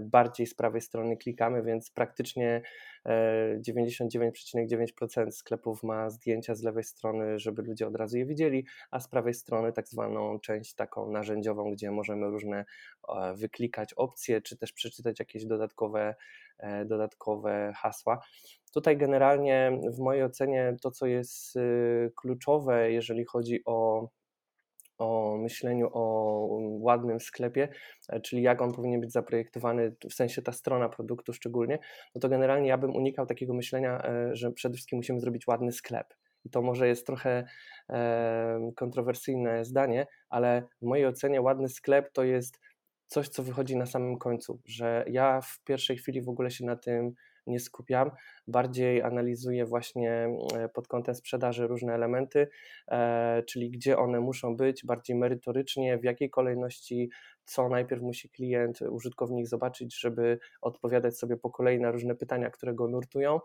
bardziej 0.00 0.46
z 0.46 0.54
prawej 0.54 0.80
strony 0.80 1.16
klikamy, 1.16 1.62
więc 1.62 1.90
praktycznie 1.90 2.62
99,9% 3.06 5.30
sklepów 5.30 5.82
ma 5.82 6.10
zdjęcia 6.10 6.54
z 6.54 6.62
lewej 6.62 6.84
strony, 6.84 7.38
żeby 7.38 7.62
ludzie 7.62 7.86
od 7.86 7.96
razu 7.96 8.18
je 8.18 8.26
widzieli, 8.26 8.66
a 8.90 9.00
z 9.00 9.08
prawej 9.08 9.34
strony 9.34 9.72
tak 9.72 9.88
zwaną 9.88 10.40
część 10.40 10.74
taką 10.74 11.10
narzędziową, 11.10 11.70
gdzie 11.70 11.90
możemy 11.90 12.26
różne 12.26 12.64
wyklikać 13.34 13.94
opcje, 13.94 14.40
czy 14.40 14.56
też 14.56 14.72
przeczytać 14.72 15.18
jakieś 15.18 15.44
dodatkowe, 15.44 16.14
e, 16.58 16.84
dodatkowe 16.84 17.72
hasła. 17.76 18.20
Tutaj 18.72 18.96
generalnie 18.96 19.80
w 19.94 19.98
mojej 19.98 20.22
ocenie 20.22 20.76
to, 20.82 20.90
co 20.90 21.06
jest 21.06 21.56
y, 21.56 22.12
kluczowe, 22.16 22.92
jeżeli 22.92 23.24
chodzi 23.24 23.64
o 23.64 24.08
o 24.98 25.36
myśleniu 25.36 25.88
o 25.92 26.02
ładnym 26.80 27.20
sklepie, 27.20 27.68
e, 28.08 28.20
czyli 28.20 28.42
jak 28.42 28.62
on 28.62 28.72
powinien 28.72 29.00
być 29.00 29.12
zaprojektowany, 29.12 29.96
w 30.10 30.14
sensie 30.14 30.42
ta 30.42 30.52
strona 30.52 30.88
produktu 30.88 31.32
szczególnie, 31.32 31.78
no 32.14 32.20
to 32.20 32.28
generalnie 32.28 32.68
ja 32.68 32.78
bym 32.78 32.96
unikał 32.96 33.26
takiego 33.26 33.54
myślenia, 33.54 34.02
e, 34.04 34.36
że 34.36 34.52
przede 34.52 34.74
wszystkim 34.74 34.96
musimy 34.96 35.20
zrobić 35.20 35.46
ładny 35.46 35.72
sklep. 35.72 36.14
I 36.44 36.50
to 36.50 36.62
może 36.62 36.88
jest 36.88 37.06
trochę 37.06 37.44
kontrowersyjne 38.76 39.64
zdanie, 39.64 40.06
ale 40.28 40.62
w 40.82 40.86
mojej 40.86 41.06
ocenie 41.06 41.40
ładny 41.40 41.68
sklep 41.68 42.12
to 42.12 42.24
jest 42.24 42.58
coś, 43.06 43.28
co 43.28 43.42
wychodzi 43.42 43.76
na 43.76 43.86
samym 43.86 44.18
końcu, 44.18 44.60
że 44.64 45.04
ja 45.08 45.40
w 45.40 45.60
pierwszej 45.64 45.96
chwili 45.96 46.22
w 46.22 46.28
ogóle 46.28 46.50
się 46.50 46.64
na 46.64 46.76
tym 46.76 47.14
nie 47.46 47.60
skupiam. 47.60 48.10
Bardziej 48.46 49.02
analizuję 49.02 49.66
właśnie 49.66 50.28
pod 50.74 50.88
kątem 50.88 51.14
sprzedaży 51.14 51.66
różne 51.66 51.94
elementy, 51.94 52.48
czyli 53.48 53.70
gdzie 53.70 53.98
one 53.98 54.20
muszą 54.20 54.56
być, 54.56 54.84
bardziej 54.84 55.16
merytorycznie, 55.16 55.98
w 55.98 56.04
jakiej 56.04 56.30
kolejności, 56.30 57.10
co 57.44 57.68
najpierw 57.68 58.02
musi 58.02 58.30
klient, 58.30 58.82
użytkownik 58.82 59.46
zobaczyć, 59.46 60.00
żeby 60.00 60.38
odpowiadać 60.60 61.18
sobie 61.18 61.36
po 61.36 61.50
kolei 61.50 61.80
na 61.80 61.90
różne 61.90 62.14
pytania, 62.14 62.50
które 62.50 62.74
go 62.74 62.88
nurtują. 62.88 63.40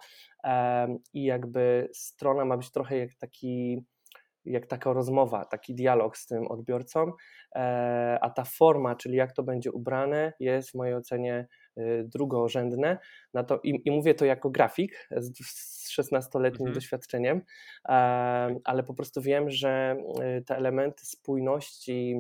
I 1.14 1.24
jakby 1.24 1.90
strona 1.94 2.46
ma 2.46 2.58
być 2.58 2.72
trochę 2.72 2.98
jak 2.98 3.16
taki 3.16 3.86
jak 4.48 4.68
taka 4.68 4.94
rozmowa, 4.94 5.46
taki 5.46 5.76
dialog 5.76 6.18
z 6.18 6.28
tym 6.28 6.48
odbiorcą, 6.48 7.12
e, 7.56 8.18
a 8.22 8.30
ta 8.30 8.44
forma, 8.44 8.96
czyli 8.96 9.16
jak 9.16 9.34
to 9.34 9.44
będzie 9.44 9.72
ubrane, 9.72 10.34
jest 10.40 10.72
w 10.72 10.76
mojej 10.76 10.96
ocenie 10.96 11.48
drugorzędne. 12.04 12.98
Na 13.34 13.44
to, 13.44 13.60
i, 13.63 13.82
i 13.86 13.92
mówię 13.92 14.13
to 14.13 14.26
jako 14.26 14.50
grafik 14.50 15.08
z, 15.12 15.38
z 15.46 15.92
16-letnim 16.00 16.68
mhm. 16.68 16.74
doświadczeniem, 16.74 17.42
ale 18.63 18.84
po 18.88 18.94
prostu 18.94 19.22
wiem, 19.22 19.50
że 19.50 19.98
y, 20.40 20.42
te 20.42 20.58
elementy 20.58 21.06
spójności, 21.06 22.16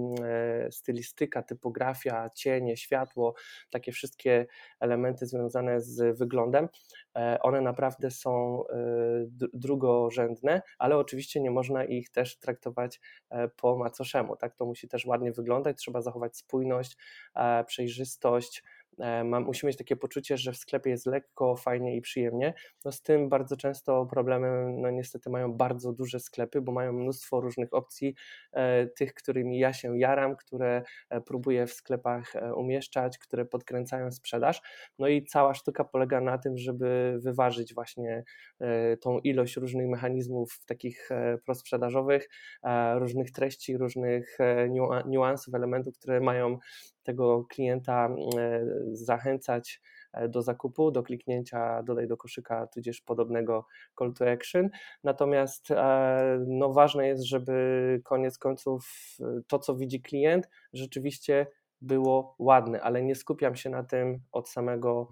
y, 0.67 0.71
stylistyka, 0.71 1.43
typografia, 1.43 2.29
cienie, 2.35 2.77
światło, 2.77 3.33
takie 3.69 3.91
wszystkie 3.91 4.45
elementy 4.79 5.25
związane 5.25 5.81
z 5.81 6.17
wyglądem, 6.17 6.67
e, 7.15 7.39
one 7.41 7.61
naprawdę 7.61 8.11
są 8.11 8.63
drugorzędne, 9.53 10.61
ale 10.77 10.97
oczywiście 10.97 11.41
nie 11.41 11.51
można 11.51 11.85
ich 11.85 12.09
też 12.09 12.39
traktować 12.39 12.99
e, 13.29 13.47
po 13.47 13.77
macoszemu. 13.77 14.35
Tak? 14.35 14.55
To 14.55 14.65
musi 14.65 14.87
też 14.87 15.05
ładnie 15.05 15.31
wyglądać, 15.31 15.77
trzeba 15.77 16.01
zachować 16.01 16.37
spójność, 16.37 16.97
e, 17.35 17.63
przejrzystość, 17.63 18.63
mam, 19.25 19.43
musimy 19.43 19.67
mieć 19.67 19.77
takie 19.77 19.95
poczucie, 19.95 20.37
że 20.37 20.51
w 20.51 20.57
sklepie 20.57 20.89
jest 20.89 21.05
lekko, 21.05 21.55
fajnie 21.55 21.95
i 21.95 22.01
przyjemnie. 22.01 22.53
No 22.85 22.91
z 22.91 23.01
tym 23.01 23.29
bardzo 23.29 23.57
często 23.57 24.05
problemem, 24.05 24.81
no 24.81 24.89
niestety 24.89 25.29
mają 25.29 25.53
bardzo 25.53 25.93
duże 25.93 26.19
sklepy, 26.19 26.61
bo 26.61 26.71
mają 26.71 26.93
mnóstwo 26.93 27.41
różnych 27.41 27.73
opcji, 27.73 28.15
e, 28.53 28.87
tych, 28.87 29.13
którymi 29.13 29.59
ja 29.59 29.73
się 29.73 29.99
jaram, 29.99 30.35
które 30.35 30.83
e, 31.09 31.21
próbuję 31.21 31.67
w 31.67 31.73
sklepach 31.73 32.33
umieszczać, 32.55 33.17
które 33.17 33.45
podkręcają 33.45 34.11
sprzedaż. 34.11 34.61
No 34.99 35.07
i 35.07 35.25
cała 35.25 35.53
sztuka 35.53 35.83
polega 35.83 36.21
na 36.21 36.37
tym, 36.37 36.57
żeby 36.57 37.19
wyważyć 37.23 37.73
właśnie 37.73 38.23
tą 39.01 39.19
ilość 39.19 39.55
różnych 39.55 39.87
mechanizmów 39.87 40.59
takich 40.65 41.09
prosprzedażowych, 41.45 42.29
różnych 42.95 43.31
treści, 43.31 43.77
różnych 43.77 44.37
niuansów, 45.05 45.53
elementów, 45.53 45.97
które 45.97 46.21
mają 46.21 46.57
tego 47.07 47.45
klienta 47.49 48.09
e, 48.37 48.65
zachęcać 48.91 49.81
e, 50.13 50.29
do 50.29 50.41
zakupu, 50.41 50.91
do 50.91 51.03
kliknięcia 51.03 51.83
dodaj 51.83 52.07
do 52.07 52.17
koszyka, 52.17 52.67
tudzież 52.67 53.01
podobnego 53.01 53.65
call 53.99 54.13
to 54.13 54.31
action. 54.31 54.69
Natomiast 55.03 55.71
e, 55.71 56.39
no, 56.47 56.73
ważne 56.73 57.07
jest, 57.07 57.23
żeby 57.23 58.01
koniec 58.03 58.37
końców 58.37 58.89
to, 59.47 59.59
co 59.59 59.75
widzi 59.75 60.01
klient, 60.01 60.49
rzeczywiście 60.73 61.47
było 61.81 62.35
ładne, 62.39 62.81
ale 62.81 63.03
nie 63.03 63.15
skupiam 63.15 63.55
się 63.55 63.69
na 63.69 63.83
tym 63.83 64.19
od 64.31 64.49
samego 64.49 65.07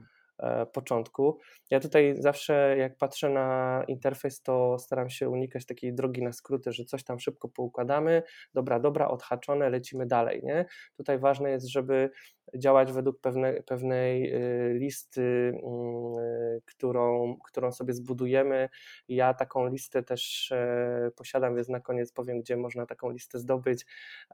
początku. 0.73 1.39
Ja 1.69 1.79
tutaj 1.79 2.15
zawsze, 2.19 2.75
jak 2.77 2.97
patrzę 2.97 3.29
na 3.29 3.83
interfejs, 3.87 4.41
to 4.41 4.79
staram 4.79 5.09
się 5.09 5.29
unikać 5.29 5.65
takiej 5.65 5.93
drogi 5.93 6.23
na 6.23 6.31
skróty, 6.31 6.71
że 6.73 6.85
coś 6.85 7.03
tam 7.03 7.19
szybko 7.19 7.49
poukładamy, 7.49 8.23
dobra, 8.53 8.79
dobra, 8.79 9.07
odhaczone, 9.07 9.69
lecimy 9.69 10.05
dalej. 10.05 10.41
Nie? 10.43 10.65
Tutaj 10.97 11.19
ważne 11.19 11.49
jest, 11.49 11.67
żeby 11.67 12.09
działać 12.57 12.91
według 12.91 13.21
pewne, 13.21 13.53
pewnej 13.63 14.35
y, 14.35 14.73
listy, 14.73 15.53
mm, 15.63 16.59
którą, 16.65 17.35
którą 17.45 17.71
sobie 17.71 17.93
zbudujemy. 17.93 18.69
Ja 19.07 19.33
taką 19.33 19.67
listę 19.67 20.03
też 20.03 20.51
e, 20.51 21.11
posiadam, 21.15 21.55
więc 21.55 21.69
na 21.69 21.79
koniec 21.79 22.11
powiem, 22.11 22.41
gdzie 22.41 22.57
można 22.57 22.85
taką 22.85 23.09
listę 23.09 23.39
zdobyć, 23.39 23.85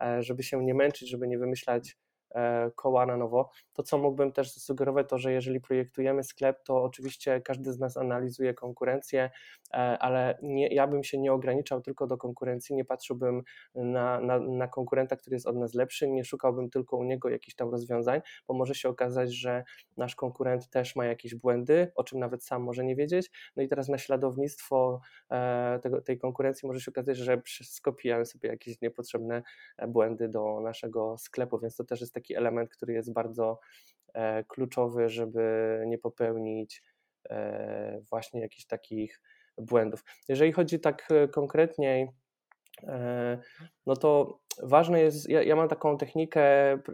e, 0.02 0.24
żeby 0.24 0.44
się 0.44 0.66
nie 0.66 0.74
męczyć, 0.74 1.10
żeby 1.10 1.28
nie 1.28 1.38
wymyślać 1.38 1.98
E, 2.11 2.11
koła 2.76 3.06
na 3.06 3.18
nowo. 3.18 3.50
To, 3.74 3.84
co 3.84 3.98
mógłbym 3.98 4.32
też 4.32 4.54
zasugerować, 4.54 5.10
to, 5.10 5.18
że 5.18 5.32
jeżeli 5.32 5.62
projektujemy 5.62 6.24
sklep, 6.24 6.64
to 6.64 6.84
oczywiście 6.84 7.42
każdy 7.42 7.74
z 7.74 7.80
nas 7.80 7.98
analizuje 7.98 8.54
konkurencję, 8.54 9.30
e, 9.74 9.78
ale 9.78 10.38
nie, 10.42 10.68
ja 10.68 10.88
bym 10.88 11.04
się 11.04 11.18
nie 11.18 11.34
ograniczał 11.34 11.82
tylko 11.82 12.08
do 12.08 12.18
konkurencji, 12.18 12.76
nie 12.76 12.86
patrzyłbym 12.86 13.44
na, 13.76 14.22
na, 14.22 14.40
na 14.40 14.68
konkurenta, 14.68 15.16
który 15.16 15.36
jest 15.36 15.48
od 15.48 15.56
nas 15.56 15.74
lepszy, 15.74 16.10
nie 16.10 16.26
szukałbym 16.26 16.70
tylko 16.70 16.98
u 16.98 17.04
niego 17.04 17.30
jakichś 17.30 17.56
tam 17.56 17.70
rozwiązań, 17.70 18.22
bo 18.48 18.54
może 18.54 18.76
się 18.76 18.90
okazać, 18.90 19.34
że 19.34 19.64
nasz 19.98 20.16
konkurent 20.16 20.70
też 20.70 20.96
ma 20.96 21.06
jakieś 21.06 21.36
błędy, 21.36 21.92
o 21.96 22.04
czym 22.04 22.20
nawet 22.20 22.44
sam 22.44 22.64
może 22.64 22.86
nie 22.86 22.96
wiedzieć. 22.96 23.32
No 23.56 23.64
i 23.64 23.68
teraz 23.68 23.90
naśladownictwo 23.90 25.02
e, 25.32 25.80
tego, 25.84 26.02
tej 26.02 26.20
konkurencji 26.20 26.68
może 26.68 26.82
się 26.82 26.92
okazać, 26.92 27.18
że 27.18 27.42
skopijamy 27.64 28.26
sobie 28.26 28.50
jakieś 28.50 28.82
niepotrzebne 28.82 29.44
błędy 29.88 30.30
do 30.30 30.62
naszego 30.62 31.18
sklepu, 31.18 31.60
więc 31.60 31.76
to 31.76 31.84
też 31.84 32.02
jest 32.02 32.14
taki 32.14 32.21
taki 32.22 32.36
element, 32.36 32.70
który 32.70 32.94
jest 32.94 33.14
bardzo 33.14 33.60
e, 34.14 34.44
kluczowy, 34.44 35.10
żeby 35.10 35.84
nie 35.88 35.98
popełnić 35.98 36.84
e, 37.30 38.02
właśnie 38.10 38.42
jakichś 38.42 38.66
takich 38.66 39.22
błędów. 39.58 40.04
Jeżeli 40.30 40.52
chodzi 40.52 40.80
tak 40.80 41.08
e, 41.12 41.28
konkretniej, 41.28 42.10
no 43.86 43.96
to 43.96 44.40
ważne 44.64 45.02
jest, 45.02 45.30
ja, 45.30 45.44
ja, 45.44 45.56
mam 45.56 45.68
taką 45.68 45.98
technikę 45.98 46.42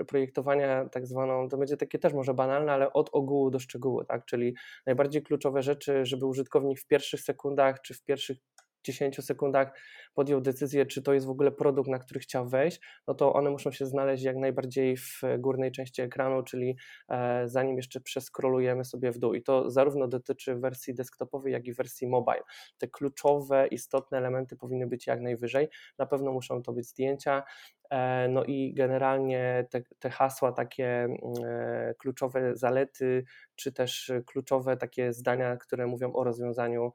projektowania 0.07 0.89
tak 0.89 1.07
zwaną, 1.07 1.49
to 1.49 1.57
będzie 1.57 1.77
takie 1.77 1.99
też 1.99 2.13
może 2.13 2.33
banalne, 2.33 2.71
ale 2.71 2.93
od 2.93 3.09
ogółu 3.13 3.49
do 3.49 3.59
szczegółu, 3.59 4.03
tak, 4.03 4.25
czyli 4.25 4.55
najbardziej 4.85 5.23
kluczowe 5.23 5.61
rzeczy, 5.61 6.05
żeby 6.05 6.25
użytkownik 6.25 6.79
w 6.79 6.87
pierwszych 6.87 7.21
sekundach 7.21 7.81
czy 7.81 7.93
w 7.93 8.03
pierwszych 8.03 8.37
10 8.83 9.25
sekundach 9.25 9.79
podjął 10.17 10.41
decyzję, 10.41 10.85
czy 10.85 11.01
to 11.01 11.13
jest 11.13 11.25
w 11.25 11.29
ogóle 11.29 11.51
produkt, 11.51 11.89
na 11.89 11.99
który 11.99 12.19
chciał 12.19 12.49
wejść, 12.49 12.81
no 13.07 13.13
to 13.13 13.33
one 13.33 13.49
muszą 13.49 13.71
się 13.71 13.85
znaleźć 13.85 14.23
jak 14.23 14.37
najbardziej 14.37 14.97
w 14.97 15.21
górnej 15.39 15.71
części 15.71 16.01
ekranu, 16.01 16.43
czyli 16.43 16.77
e, 17.09 17.43
zanim 17.49 17.77
jeszcze 17.77 18.01
przeskrolujemy 18.01 18.85
sobie 18.85 19.11
w 19.11 19.17
dół. 19.17 19.33
I 19.33 19.43
to 19.43 19.69
zarówno 19.69 20.07
dotyczy 20.07 20.55
wersji 20.55 20.93
desktopowej, 20.93 21.53
jak 21.53 21.67
i 21.67 21.73
wersji 21.73 22.07
mobile. 22.07 22.43
Te 22.77 22.87
kluczowe, 22.87 23.67
istotne 23.67 24.17
elementy 24.17 24.55
powinny 24.55 24.87
być 24.87 25.07
jak 25.07 25.21
najwyżej. 25.21 25.67
Na 25.97 26.05
pewno 26.05 26.31
muszą 26.31 26.63
to 26.63 26.73
być 26.73 26.87
zdjęcia, 26.87 27.43
E, 27.89 28.27
no 28.27 28.43
i 28.43 28.73
generalnie 28.73 29.67
te, 29.69 29.81
te 29.99 30.09
hasła, 30.09 30.51
takie 30.51 31.03
mm, 31.03 31.17
e, 31.45 31.93
kluczowe 31.97 32.55
zalety, 32.55 33.23
czy 33.55 33.71
też 33.71 34.11
kluczowe 34.25 34.77
takie 34.77 35.13
zdania, 35.13 35.57
które 35.57 35.87
mówią 35.87 36.13
o 36.13 36.23
rozwiązaniu 36.23 36.93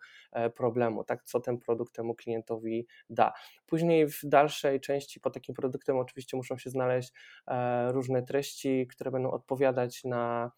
problemu, 0.57 1.05
tak, 1.05 1.25
co 1.25 1.41
ten 1.41 1.59
produkt 1.59 1.95
temu 1.95 2.15
klientowi 2.15 2.87
da. 3.12 3.33
Później 3.66 4.07
w 4.09 4.20
dalszej 4.25 4.81
części 4.81 5.20
pod 5.20 5.35
takim 5.35 5.55
produktem 5.55 5.96
oczywiście 5.96 6.37
muszą 6.37 6.59
się 6.59 6.70
znaleźć 6.70 7.12
różne 7.88 8.22
treści, 8.22 8.87
które 8.90 9.11
będą 9.11 9.31
odpowiadać 9.31 10.05
na 10.05 10.53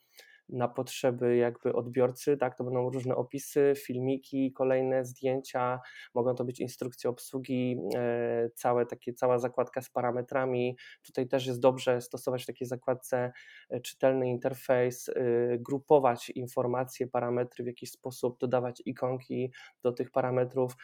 na 0.49 0.69
potrzeby 0.69 1.37
jakby 1.37 1.73
odbiorcy, 1.73 2.37
tak, 2.37 2.57
to 2.57 2.65
będą 2.65 2.91
różne 2.91 3.17
opisy, 3.17 3.73
filmiki, 3.77 4.53
kolejne 4.53 5.05
zdjęcia, 5.05 5.81
mogą 6.15 6.35
to 6.35 6.45
być 6.45 6.61
instrukcje 6.61 7.11
obsługi, 7.11 7.81
e, 7.95 8.51
całe 8.55 8.87
takie, 8.87 9.13
cała 9.13 9.39
zakładka 9.39 9.81
z 9.81 9.91
parametrami, 9.91 10.77
tutaj 11.03 11.29
też 11.29 11.47
jest 11.47 11.61
dobrze 11.61 12.01
stosować 12.01 12.43
w 12.43 12.47
takiej 12.47 12.69
zakładce 12.69 13.33
e, 13.71 13.81
czytelny 13.81 14.29
interfejs, 14.29 15.09
e, 15.09 15.13
grupować 15.59 16.31
informacje, 16.31 17.07
parametry 17.07 17.65
w 17.65 17.67
jakiś 17.67 17.91
sposób, 17.91 18.39
dodawać 18.39 18.83
ikonki 18.85 19.53
do 19.83 19.93
tych 19.93 20.11
parametrów, 20.11 20.77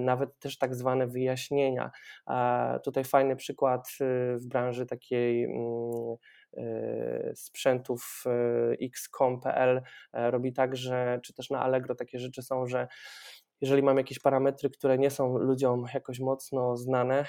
nawet 0.00 0.38
też 0.38 0.58
tak 0.58 0.74
zwane 0.74 1.06
wyjaśnienia. 1.06 1.90
Tutaj 2.84 3.04
fajny 3.04 3.36
przykład 3.36 3.88
w 4.34 4.46
branży 4.46 4.86
takiej 4.86 5.44
mm, 5.44 6.16
sprzętów 7.34 8.24
e, 8.26 8.84
x.com.pl 8.84 9.82
e, 10.12 10.30
robi 10.30 10.52
tak, 10.52 10.76
że 10.76 11.20
czy 11.22 11.34
też 11.34 11.50
na 11.50 11.62
Allegro 11.62 11.94
takie 11.94 12.18
rzeczy 12.18 12.42
są, 12.42 12.66
że 12.66 12.88
jeżeli 13.60 13.82
mam 13.82 13.96
jakieś 13.96 14.18
parametry, 14.18 14.70
które 14.70 14.98
nie 14.98 15.10
są 15.10 15.38
ludziom 15.38 15.84
jakoś 15.94 16.20
mocno 16.20 16.76
znane, 16.76 17.24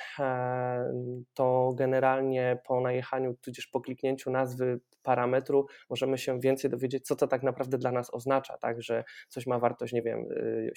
to 1.34 1.74
generalnie 1.78 2.62
po 2.68 2.82
najechaniu, 2.82 3.36
tudzież 3.42 3.68
po 3.68 3.82
kliknięciu 3.82 4.32
nazwy 4.32 4.80
parametru 5.04 5.68
możemy 5.90 6.18
się 6.18 6.40
więcej 6.40 6.70
dowiedzieć, 6.70 7.08
co 7.08 7.16
to 7.16 7.28
tak 7.28 7.44
naprawdę 7.44 7.78
dla 7.78 7.92
nas 7.92 8.14
oznacza, 8.14 8.58
tak, 8.58 8.82
że 8.82 9.04
coś 9.30 9.48
ma 9.48 9.60
wartość, 9.60 9.94
nie 9.94 10.02
wiem, 10.02 10.26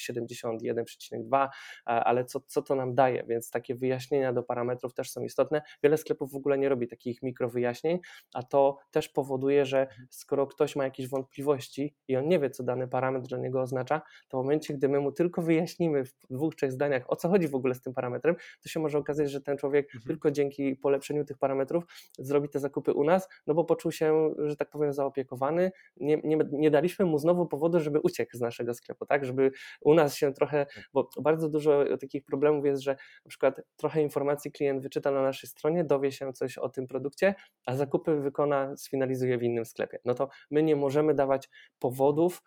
71,2, 0.00 1.46
y, 1.46 1.48
ale 1.84 2.24
co, 2.24 2.40
co 2.40 2.62
to 2.62 2.74
nam 2.74 2.94
daje, 2.94 3.24
więc 3.28 3.50
takie 3.50 3.74
wyjaśnienia 3.74 4.32
do 4.32 4.42
parametrów 4.42 4.94
też 4.94 5.10
są 5.10 5.22
istotne. 5.22 5.62
Wiele 5.82 5.96
sklepów 5.96 6.32
w 6.32 6.36
ogóle 6.36 6.58
nie 6.58 6.68
robi 6.68 6.88
takich 6.88 7.22
mikrowyjaśnień, 7.22 7.98
a 8.34 8.42
to 8.42 8.78
też 8.90 9.08
powoduje, 9.08 9.66
że 9.66 9.86
skoro 10.10 10.46
ktoś 10.46 10.76
ma 10.76 10.84
jakieś 10.84 11.08
wątpliwości 11.08 11.94
i 12.08 12.16
on 12.16 12.28
nie 12.28 12.38
wie, 12.38 12.50
co 12.50 12.62
dany 12.62 12.88
parametr 12.88 13.28
dla 13.28 13.38
niego 13.38 13.60
oznacza, 13.60 14.02
to 14.28 14.38
w 14.38 14.42
momencie, 14.42 14.74
gdy 14.74 14.88
my 14.88 15.00
mu 15.00 15.12
tylko 15.12 15.41
tylko 15.42 15.46
wyjaśnimy 15.46 16.04
w 16.04 16.14
dwóch, 16.30 16.54
trzech 16.54 16.72
zdaniach, 16.72 17.02
o 17.08 17.16
co 17.16 17.28
chodzi 17.28 17.48
w 17.48 17.54
ogóle 17.54 17.74
z 17.74 17.80
tym 17.80 17.94
parametrem, 17.94 18.36
to 18.62 18.68
się 18.68 18.80
może 18.80 18.98
okazać, 18.98 19.30
że 19.30 19.40
ten 19.40 19.56
człowiek 19.56 19.86
mhm. 19.86 20.02
tylko 20.06 20.30
dzięki 20.30 20.76
polepszeniu 20.76 21.24
tych 21.24 21.38
parametrów 21.38 21.84
zrobi 22.18 22.48
te 22.48 22.58
zakupy 22.58 22.92
u 22.92 23.04
nas, 23.04 23.28
no 23.46 23.54
bo 23.54 23.64
poczuł 23.64 23.92
się, 23.92 24.34
że 24.38 24.56
tak 24.56 24.70
powiem, 24.70 24.92
zaopiekowany. 24.92 25.72
Nie, 25.96 26.16
nie, 26.24 26.38
nie 26.52 26.70
daliśmy 26.70 27.04
mu 27.04 27.18
znowu 27.18 27.46
powodu, 27.46 27.80
żeby 27.80 28.00
uciekł 28.00 28.36
z 28.36 28.40
naszego 28.40 28.74
sklepu, 28.74 29.06
tak? 29.06 29.24
Żeby 29.24 29.50
u 29.80 29.94
nas 29.94 30.14
się 30.14 30.32
trochę, 30.32 30.66
bo 30.92 31.08
bardzo 31.20 31.48
dużo 31.48 31.84
takich 32.00 32.24
problemów 32.24 32.64
jest, 32.64 32.82
że 32.82 32.96
na 33.24 33.28
przykład 33.28 33.60
trochę 33.76 34.02
informacji 34.02 34.52
klient 34.52 34.82
wyczyta 34.82 35.10
na 35.10 35.22
naszej 35.22 35.50
stronie, 35.50 35.84
dowie 35.84 36.12
się 36.12 36.32
coś 36.32 36.58
o 36.58 36.68
tym 36.68 36.86
produkcie, 36.86 37.34
a 37.66 37.76
zakupy 37.76 38.20
wykona, 38.20 38.76
sfinalizuje 38.76 39.38
w 39.38 39.42
innym 39.42 39.64
sklepie. 39.64 39.98
No 40.04 40.14
to 40.14 40.28
my 40.50 40.62
nie 40.62 40.76
możemy 40.76 41.14
dawać 41.14 41.48
powodów, 41.78 42.42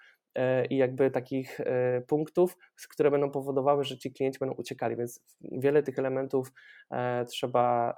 i 0.69 0.77
jakby 0.77 1.11
takich 1.11 1.59
e, 1.59 2.01
punktów, 2.01 2.57
które 2.89 3.11
będą 3.11 3.31
powodowały, 3.31 3.83
że 3.83 3.97
ci 3.97 4.11
klienci 4.11 4.39
będą 4.39 4.55
uciekali, 4.55 4.95
więc 4.95 5.23
wiele 5.41 5.83
tych 5.83 5.99
elementów 5.99 6.53
e, 6.91 7.25
trzeba 7.25 7.95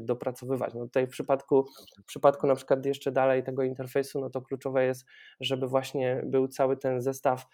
dopracowywać. 0.00 0.74
No 0.74 0.80
tutaj 0.84 1.06
w 1.06 1.10
przypadku, 1.10 1.66
w 2.02 2.04
przypadku 2.04 2.46
na 2.46 2.54
przykład 2.54 2.86
jeszcze 2.86 3.12
dalej 3.12 3.42
tego 3.42 3.62
interfejsu, 3.62 4.20
no 4.20 4.30
to 4.30 4.42
kluczowe 4.42 4.84
jest, 4.84 5.06
żeby 5.40 5.68
właśnie 5.68 6.22
był 6.26 6.48
cały 6.48 6.76
ten 6.76 7.00
zestaw 7.00 7.46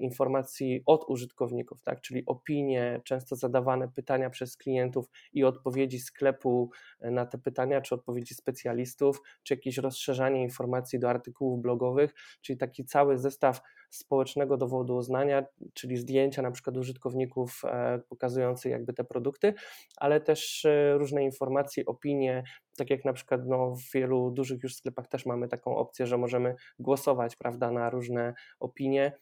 informacji 0.00 0.82
od 0.86 1.04
użytkowników, 1.08 1.82
tak? 1.82 2.00
czyli 2.00 2.26
opinie, 2.26 3.00
często 3.04 3.36
zadawane 3.36 3.88
pytania 3.88 4.30
przez 4.30 4.56
klientów 4.56 5.06
i 5.32 5.44
odpowiedzi 5.44 5.98
sklepu 5.98 6.70
na 7.00 7.26
te 7.26 7.38
pytania, 7.38 7.80
czy 7.80 7.94
odpowiedzi 7.94 8.34
specjalistów, 8.34 9.22
czy 9.42 9.54
jakieś 9.54 9.78
rozszerzanie 9.78 10.42
informacji 10.42 10.98
do 10.98 11.10
artykułów 11.10 11.62
blogowych, 11.62 12.14
czyli 12.40 12.58
taki 12.58 12.84
cały 12.84 13.18
zestaw 13.18 13.31
zestaw 13.32 13.60
społecznego 13.90 14.56
dowodu 14.56 14.96
uznania, 14.96 15.44
czyli 15.74 15.96
zdjęcia 15.96 16.42
na 16.42 16.50
przykład 16.50 16.76
użytkowników 16.76 17.62
e, 17.64 17.98
pokazujące 18.08 18.68
jakby 18.68 18.92
te 18.92 19.04
produkty, 19.04 19.54
ale 19.96 20.20
też 20.20 20.64
e, 20.64 20.98
różne 20.98 21.24
informacje, 21.24 21.86
opinie, 21.86 22.42
tak 22.76 22.90
jak 22.90 23.04
na 23.04 23.12
przykład 23.12 23.40
no, 23.46 23.74
w 23.76 23.92
wielu 23.94 24.30
dużych 24.30 24.62
już 24.62 24.74
sklepach 24.74 25.08
też 25.08 25.26
mamy 25.26 25.48
taką 25.48 25.76
opcję, 25.76 26.06
że 26.06 26.18
możemy 26.18 26.54
głosować 26.78 27.36
prawda, 27.36 27.70
na 27.70 27.90
różne 27.90 28.34
opinie 28.60 29.12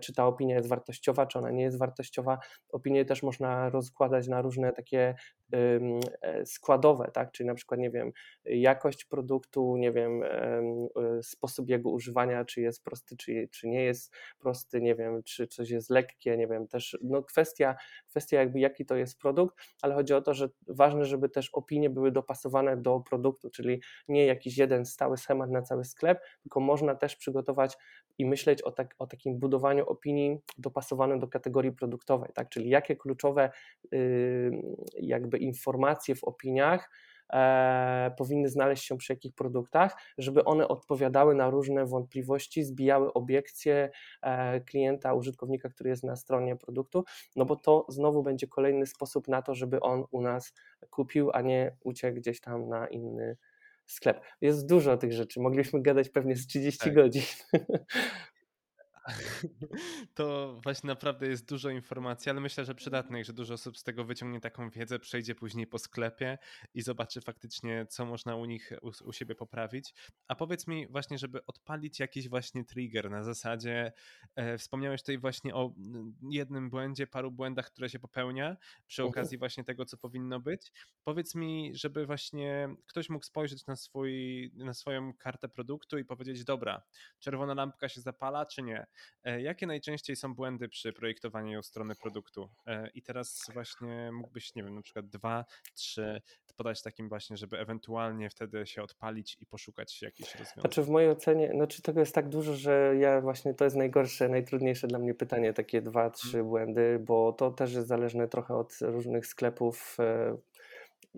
czy 0.00 0.14
ta 0.14 0.26
opinia 0.26 0.56
jest 0.56 0.68
wartościowa, 0.68 1.26
czy 1.26 1.38
ona 1.38 1.50
nie 1.50 1.62
jest 1.62 1.78
wartościowa. 1.78 2.38
Opinię 2.68 3.04
też 3.04 3.22
można 3.22 3.70
rozkładać 3.70 4.28
na 4.28 4.42
różne 4.42 4.72
takie 4.72 5.14
e, 5.52 6.46
składowe, 6.46 7.10
tak? 7.14 7.32
czyli 7.32 7.46
na 7.46 7.54
przykład, 7.54 7.80
nie 7.80 7.90
wiem, 7.90 8.12
jakość 8.44 9.04
produktu, 9.04 9.76
nie 9.76 9.92
wiem, 9.92 10.22
e, 10.22 11.22
sposób 11.22 11.68
jego 11.68 11.90
używania, 11.90 12.44
czy 12.44 12.60
jest 12.60 12.84
prosty, 12.84 13.16
czy, 13.16 13.48
czy 13.52 13.68
nie 13.68 13.84
jest 13.84 14.14
prosty, 14.38 14.80
nie 14.80 14.94
wiem, 14.94 15.22
czy 15.22 15.46
coś 15.46 15.70
jest 15.70 15.90
lekkie, 15.90 16.36
nie 16.36 16.46
wiem, 16.46 16.68
też 16.68 16.98
no 17.02 17.22
kwestia, 17.22 17.76
kwestia 18.10 18.38
jakby 18.38 18.60
jaki 18.60 18.86
to 18.86 18.96
jest 18.96 19.18
produkt, 19.18 19.56
ale 19.82 19.94
chodzi 19.94 20.14
o 20.14 20.22
to, 20.22 20.34
że 20.34 20.48
ważne, 20.68 21.04
żeby 21.04 21.28
też 21.28 21.50
opinie 21.52 21.90
były 21.90 22.12
dopasowane 22.12 22.76
do 22.76 23.00
produktu, 23.00 23.50
czyli 23.50 23.82
nie 24.08 24.26
jakiś 24.26 24.58
jeden 24.58 24.86
stały 24.86 25.16
schemat 25.16 25.50
na 25.50 25.62
cały 25.62 25.84
sklep, 25.84 26.20
tylko 26.42 26.60
można 26.60 26.94
też 26.94 27.16
przygotować 27.16 27.76
i 28.18 28.26
myśleć 28.26 28.62
o, 28.62 28.72
tak, 28.72 28.94
o 28.98 29.06
takim 29.06 29.38
budowaniu 29.38 29.86
opinii 29.86 30.38
dopasowanym 30.58 31.20
do 31.20 31.28
kategorii 31.28 31.72
produktowej, 31.72 32.30
tak? 32.34 32.48
czyli 32.48 32.68
jakie 32.68 32.96
kluczowe 32.96 33.50
jakby 35.00 35.38
informacje 35.38 36.14
w 36.14 36.24
opiniach 36.24 36.90
e, 37.32 38.14
powinny 38.18 38.48
znaleźć 38.48 38.84
się 38.84 38.96
przy 38.96 39.12
jakich 39.12 39.34
produktach, 39.34 39.96
żeby 40.18 40.44
one 40.44 40.68
odpowiadały 40.68 41.34
na 41.34 41.50
różne 41.50 41.86
wątpliwości, 41.86 42.64
zbijały 42.64 43.12
obiekcje 43.12 43.90
e, 44.22 44.60
klienta, 44.60 45.14
użytkownika, 45.14 45.68
który 45.68 45.90
jest 45.90 46.04
na 46.04 46.16
stronie 46.16 46.56
produktu, 46.56 47.04
no 47.36 47.44
bo 47.44 47.56
to 47.56 47.86
znowu 47.88 48.22
będzie 48.22 48.46
kolejny 48.46 48.86
sposób 48.86 49.28
na 49.28 49.42
to, 49.42 49.54
żeby 49.54 49.80
on 49.80 50.04
u 50.10 50.20
nas 50.20 50.54
kupił, 50.90 51.30
a 51.32 51.40
nie 51.40 51.76
uciekł 51.84 52.16
gdzieś 52.16 52.40
tam 52.40 52.68
na 52.68 52.86
inny 52.86 53.36
sklep. 53.86 54.20
Jest 54.40 54.68
dużo 54.68 54.96
tych 54.96 55.12
rzeczy, 55.12 55.40
mogliśmy 55.40 55.82
gadać 55.82 56.08
pewnie 56.08 56.36
z 56.36 56.46
30 56.46 56.78
tak. 56.78 56.94
godzin. 56.94 57.22
To 60.14 60.58
właśnie 60.62 60.86
naprawdę 60.86 61.28
jest 61.28 61.48
dużo 61.48 61.70
informacji, 61.70 62.30
ale 62.30 62.40
myślę, 62.40 62.64
że 62.64 62.74
przydatnych, 62.74 63.24
że 63.24 63.32
dużo 63.32 63.54
osób 63.54 63.78
z 63.78 63.82
tego 63.82 64.04
wyciągnie 64.04 64.40
taką 64.40 64.70
wiedzę, 64.70 64.98
przejdzie 64.98 65.34
później 65.34 65.66
po 65.66 65.78
sklepie 65.78 66.38
i 66.74 66.82
zobaczy 66.82 67.20
faktycznie, 67.20 67.86
co 67.86 68.04
można 68.04 68.36
u 68.36 68.44
nich, 68.44 68.72
u, 68.82 69.08
u 69.08 69.12
siebie 69.12 69.34
poprawić. 69.34 69.94
A 70.28 70.34
powiedz 70.34 70.66
mi 70.66 70.86
właśnie, 70.88 71.18
żeby 71.18 71.46
odpalić 71.46 72.00
jakiś 72.00 72.28
właśnie 72.28 72.64
trigger 72.64 73.10
na 73.10 73.22
zasadzie, 73.22 73.92
e, 74.36 74.58
wspomniałeś 74.58 75.02
tutaj 75.02 75.18
właśnie 75.18 75.54
o 75.54 75.74
jednym 76.30 76.70
błędzie, 76.70 77.06
paru 77.06 77.30
błędach, 77.30 77.66
które 77.66 77.88
się 77.88 77.98
popełnia 77.98 78.56
przy 78.86 79.02
mhm. 79.02 79.10
okazji 79.10 79.38
właśnie 79.38 79.64
tego, 79.64 79.84
co 79.84 79.96
powinno 79.96 80.40
być. 80.40 80.72
Powiedz 81.04 81.34
mi, 81.34 81.70
żeby 81.74 82.06
właśnie 82.06 82.68
ktoś 82.86 83.08
mógł 83.08 83.24
spojrzeć 83.24 83.66
na, 83.66 83.76
swój, 83.76 84.50
na 84.54 84.74
swoją 84.74 85.14
kartę 85.14 85.48
produktu 85.48 85.98
i 85.98 86.04
powiedzieć, 86.04 86.44
dobra, 86.44 86.82
czerwona 87.18 87.54
lampka 87.54 87.88
się 87.88 88.00
zapala, 88.00 88.46
czy 88.46 88.62
nie? 88.62 88.86
E, 89.24 89.42
jakie 89.42 89.66
najczęściej 89.66 90.16
są 90.16 90.34
błędy 90.34 90.68
przy 90.68 90.92
projektowaniu 90.92 91.62
strony 91.62 91.94
produktu? 91.94 92.48
E, 92.66 92.90
I 92.94 93.02
teraz 93.02 93.50
właśnie 93.54 94.10
mógłbyś, 94.12 94.54
nie 94.54 94.62
wiem, 94.62 94.74
na 94.74 94.82
przykład 94.82 95.06
dwa, 95.06 95.44
trzy 95.74 96.22
podać 96.56 96.82
takim 96.82 97.08
właśnie, 97.08 97.36
żeby 97.36 97.58
ewentualnie 97.58 98.30
wtedy 98.30 98.66
się 98.66 98.82
odpalić 98.82 99.36
i 99.40 99.46
poszukać 99.46 100.02
jakichś 100.02 100.32
rozwiązań. 100.32 100.60
Znaczy 100.60 100.82
w 100.82 100.88
mojej 100.88 101.10
ocenie, 101.10 101.50
znaczy 101.54 101.82
tego 101.82 102.00
jest 102.00 102.14
tak 102.14 102.28
dużo, 102.28 102.54
że 102.54 102.94
ja 102.98 103.20
właśnie 103.20 103.54
to 103.54 103.64
jest 103.64 103.76
najgorsze, 103.76 104.28
najtrudniejsze 104.28 104.86
dla 104.86 104.98
mnie 104.98 105.14
pytanie, 105.14 105.52
takie 105.52 105.82
dwa, 105.82 106.10
trzy 106.10 106.32
hmm. 106.32 106.48
błędy, 106.48 106.98
bo 107.06 107.32
to 107.32 107.50
też 107.50 107.72
jest 107.72 107.88
zależne 107.88 108.28
trochę 108.28 108.54
od 108.54 108.78
różnych 108.80 109.26
sklepów, 109.26 109.96
e, 110.00 110.36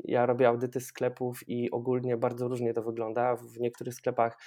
ja 0.05 0.27
robię 0.27 0.49
audyty 0.49 0.81
sklepów 0.81 1.49
i 1.49 1.71
ogólnie 1.71 2.17
bardzo 2.17 2.49
różnie 2.49 2.75
to 2.75 2.83
wygląda. 2.83 3.37
W 3.37 3.61
niektórych 3.61 3.95
sklepach 3.95 4.39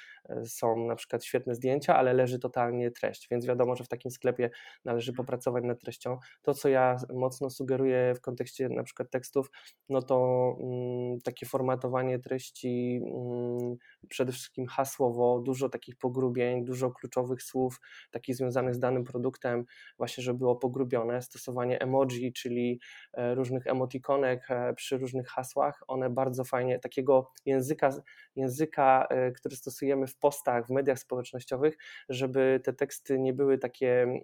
są 0.46 0.86
na 0.88 0.96
przykład 0.96 1.26
świetne 1.26 1.56
zdjęcia, 1.56 1.96
ale 1.96 2.14
leży 2.14 2.40
totalnie 2.40 2.92
treść, 2.92 3.28
więc 3.32 3.46
wiadomo, 3.46 3.76
że 3.76 3.84
w 3.84 3.88
takim 3.88 4.12
sklepie 4.12 4.50
należy 4.86 5.14
popracować 5.14 5.64
nad 5.64 5.82
treścią. 5.82 6.18
To, 6.42 6.54
co 6.54 6.70
ja 6.70 6.96
mocno 7.14 7.50
sugeruję 7.50 8.14
w 8.16 8.22
kontekście 8.22 8.70
na 8.70 8.84
przykład 8.84 9.10
tekstów, 9.10 9.52
no 9.90 10.02
to 10.02 10.58
mm, 10.60 11.22
takie 11.22 11.46
formatowanie 11.46 12.20
treści 12.20 13.02
mm, 13.06 13.76
przede 14.10 14.32
wszystkim 14.32 14.68
hasłowo, 14.68 15.42
dużo 15.46 15.70
takich 15.70 15.96
pogrubień, 15.96 16.66
dużo 16.66 16.92
kluczowych 16.92 17.44
słów, 17.44 17.80
takich 18.12 18.36
związanych 18.36 18.76
z 18.76 18.80
danym 18.80 19.04
produktem, 19.04 19.66
właśnie, 19.98 20.24
żeby 20.24 20.40
było 20.40 20.56
pogrubione, 20.56 21.22
stosowanie 21.22 21.82
emoji, 21.82 22.34
czyli 22.34 22.80
e, 23.14 23.36
różnych 23.36 23.68
emotikonek 23.68 24.52
e, 24.52 24.74
przy 24.74 24.98
różnych 24.98 25.28
hasłach, 25.28 25.84
one 25.88 26.10
bardzo 26.10 26.44
fajnie, 26.44 26.80
takiego 26.80 27.32
języka, 27.46 27.90
języka, 28.36 29.08
e, 29.10 29.32
który 29.32 29.56
stosujemy 29.56 30.08
w 30.12 30.17
postach, 30.17 30.67
w 30.67 30.69
mediach 30.69 31.00
społecznościowych, 31.00 31.78
żeby 32.10 32.62
te 32.63 32.74
teksty 32.74 33.19
nie 33.19 33.34
były 33.34 33.58
takie 33.58 34.02
mm, 34.04 34.21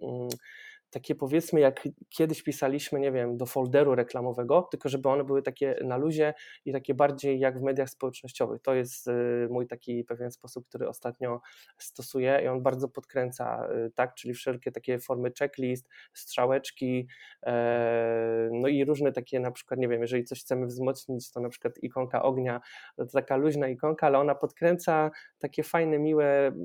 takie 0.90 1.14
powiedzmy 1.14 1.60
jak 1.60 1.88
kiedyś 2.08 2.42
pisaliśmy, 2.42 3.00
nie 3.00 3.12
wiem, 3.12 3.36
do 3.36 3.46
folderu 3.46 3.94
reklamowego, 3.94 4.68
tylko 4.70 4.88
żeby 4.88 5.08
one 5.08 5.24
były 5.24 5.42
takie 5.42 5.78
na 5.84 5.96
luzie 5.96 6.34
i 6.64 6.72
takie 6.72 6.94
bardziej 6.94 7.40
jak 7.40 7.58
w 7.58 7.62
mediach 7.62 7.90
społecznościowych. 7.90 8.62
To 8.62 8.74
jest 8.74 9.08
y, 9.08 9.48
mój 9.50 9.66
taki 9.66 10.04
pewien 10.04 10.30
sposób, 10.30 10.68
który 10.68 10.88
ostatnio 10.88 11.40
stosuję 11.78 12.40
i 12.44 12.48
on 12.48 12.62
bardzo 12.62 12.88
podkręca, 12.88 13.68
y, 13.86 13.90
tak, 13.90 14.14
czyli 14.14 14.34
wszelkie 14.34 14.72
takie 14.72 14.98
formy 14.98 15.32
checklist, 15.38 15.88
strzałeczki, 16.12 17.08
e, 17.46 18.48
no 18.52 18.68
i 18.68 18.84
różne 18.84 19.12
takie 19.12 19.40
na 19.40 19.50
przykład, 19.50 19.80
nie 19.80 19.88
wiem, 19.88 20.00
jeżeli 20.00 20.24
coś 20.24 20.40
chcemy 20.40 20.66
wzmocnić, 20.66 21.32
to 21.32 21.40
na 21.40 21.48
przykład 21.48 21.78
ikonka 21.82 22.22
ognia, 22.22 22.60
to 22.96 23.06
taka 23.06 23.36
luźna 23.36 23.68
ikonka, 23.68 24.06
ale 24.06 24.18
ona 24.18 24.34
podkręca 24.34 25.10
takie 25.38 25.62
fajne, 25.62 25.98
miłe 25.98 26.46
mm, 26.46 26.56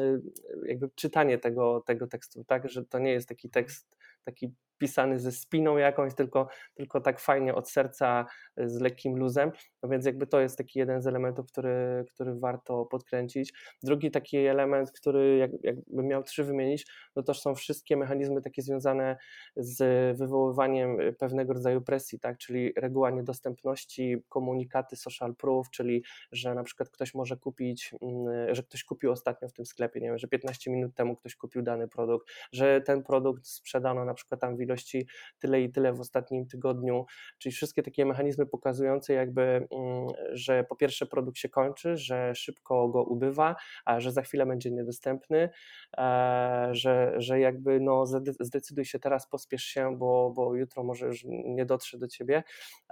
y, 0.00 0.20
jakby 0.66 0.90
czytanie 0.94 1.38
tego, 1.38 1.82
tego 1.86 2.06
tekstu, 2.06 2.44
tak, 2.44 2.68
że 2.68 2.84
to 2.84 2.98
nie 2.98 3.12
jest 3.12 3.28
taki 3.28 3.50
tekst 3.50 3.67
tekst 3.68 3.96
taki 4.24 4.54
pisany 4.78 5.18
ze 5.18 5.32
spiną 5.32 5.76
jakąś, 5.76 6.14
tylko, 6.14 6.48
tylko 6.74 7.00
tak 7.00 7.20
fajnie 7.20 7.54
od 7.54 7.70
serca 7.70 8.26
z 8.66 8.80
lekkim 8.80 9.16
luzem. 9.16 9.52
No 9.82 9.88
więc 9.88 10.06
jakby 10.06 10.26
to 10.26 10.40
jest 10.40 10.58
taki 10.58 10.78
jeden 10.78 11.02
z 11.02 11.06
elementów, 11.06 11.46
który, 11.46 12.04
który 12.14 12.34
warto 12.34 12.84
podkręcić. 12.84 13.52
Drugi 13.82 14.10
taki 14.10 14.36
element, 14.36 14.92
który 14.92 15.36
jak, 15.36 15.50
jakbym 15.62 16.06
miał 16.06 16.22
trzy 16.22 16.44
wymienić, 16.44 16.86
no 17.16 17.22
to 17.22 17.34
są 17.34 17.54
wszystkie 17.54 17.96
mechanizmy 17.96 18.42
takie 18.42 18.62
związane 18.62 19.16
z 19.56 19.78
wywoływaniem 20.18 20.98
pewnego 21.18 21.52
rodzaju 21.52 21.80
presji, 21.80 22.20
tak? 22.20 22.38
czyli 22.38 22.72
reguła 22.76 23.10
niedostępności, 23.10 24.16
komunikaty 24.28 24.96
social 24.96 25.36
proof, 25.36 25.70
czyli 25.70 26.04
że 26.32 26.54
na 26.54 26.64
przykład 26.64 26.90
ktoś 26.90 27.14
może 27.14 27.36
kupić, 27.36 27.94
mm, 28.02 28.54
że 28.54 28.62
ktoś 28.62 28.84
kupił 28.84 29.12
ostatnio 29.12 29.48
w 29.48 29.52
tym 29.52 29.66
sklepie, 29.66 30.00
nie 30.00 30.08
wiem, 30.08 30.18
że 30.18 30.28
15 30.28 30.70
minut 30.70 30.94
temu 30.94 31.16
ktoś 31.16 31.36
kupił 31.36 31.62
dany 31.62 31.88
produkt, 31.88 32.28
że 32.52 32.80
ten 32.80 33.02
produkt 33.02 33.46
sprzedano 33.46 34.04
na 34.04 34.14
przykład 34.14 34.40
tam 34.40 34.56
w 34.56 34.60
ilości 34.60 35.06
tyle 35.38 35.62
i 35.62 35.72
tyle 35.72 35.92
w 35.92 36.00
ostatnim 36.00 36.46
tygodniu, 36.46 37.06
czyli 37.38 37.52
wszystkie 37.52 37.82
takie 37.82 38.06
mechanizmy 38.06 38.46
pokazujące 38.48 39.12
jakby, 39.12 39.42
mm, 39.42 40.06
że 40.32 40.64
po 40.64 40.76
pierwsze 40.76 41.06
produkt 41.06 41.38
się 41.38 41.48
kończy, 41.48 41.96
że 41.96 42.34
szybko 42.34 42.88
go 42.88 43.02
ubywa, 43.02 43.56
a 43.84 44.00
że 44.00 44.12
za 44.12 44.22
chwilę 44.22 44.46
będzie 44.46 44.70
niedostępny, 44.70 45.50
e, 45.98 46.68
że, 46.72 47.14
że 47.16 47.40
jakby 47.40 47.80
no 47.80 48.04
zdecyduj 48.40 48.84
się 48.84 48.98
teraz, 48.98 49.28
pospiesz 49.28 49.64
się, 49.64 49.96
bo, 49.96 50.32
bo 50.36 50.54
jutro 50.54 50.84
może 50.84 51.06
już 51.06 51.24
nie 51.28 51.66
dotrze 51.66 51.98
do 51.98 52.08
ciebie, 52.08 52.42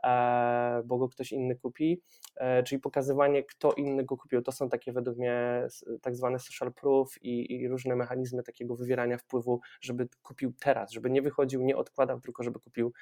e, 0.05 0.83
bo 0.85 0.99
go 0.99 1.09
ktoś 1.09 1.33
inny 1.33 1.57
kupi, 1.57 2.03
e, 2.37 2.63
czyli 2.63 2.81
pokazywanie 2.81 3.43
kto 3.43 3.73
inny 3.73 4.05
go 4.05 4.17
kupił, 4.17 4.43
to 4.43 4.53
są 4.53 4.69
takie 4.69 4.93
według 4.93 5.19
mnie 5.19 5.67
tak 6.03 6.17
zwane 6.17 6.39
social 6.39 6.73
proof 6.73 7.23
i, 7.23 7.53
i 7.55 7.69
różne 7.69 7.97
mechanizmy 7.97 8.43
takiego 8.43 8.77
wywierania 8.77 9.19
wpływu, 9.19 9.61
żeby 9.81 10.09
kupił 10.23 10.53
teraz, 10.61 10.93
żeby 10.93 11.11
nie 11.11 11.23
wychodził, 11.23 11.63
nie 11.63 11.77
odkładał, 11.77 12.21
tylko 12.21 12.43
żeby 12.43 12.61
kupił, 12.61 12.93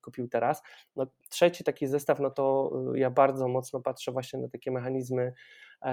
kupił 0.00 0.28
teraz. 0.28 0.62
No, 0.96 1.06
trzeci 1.42 1.64
taki 1.64 1.86
zestaw, 1.86 2.20
no 2.20 2.30
to 2.30 2.72
ja 2.94 3.10
bardzo 3.10 3.48
mocno 3.48 3.80
patrzę 3.80 4.12
właśnie 4.12 4.38
na 4.40 4.48
takie 4.48 4.70
mechanizmy 4.70 5.32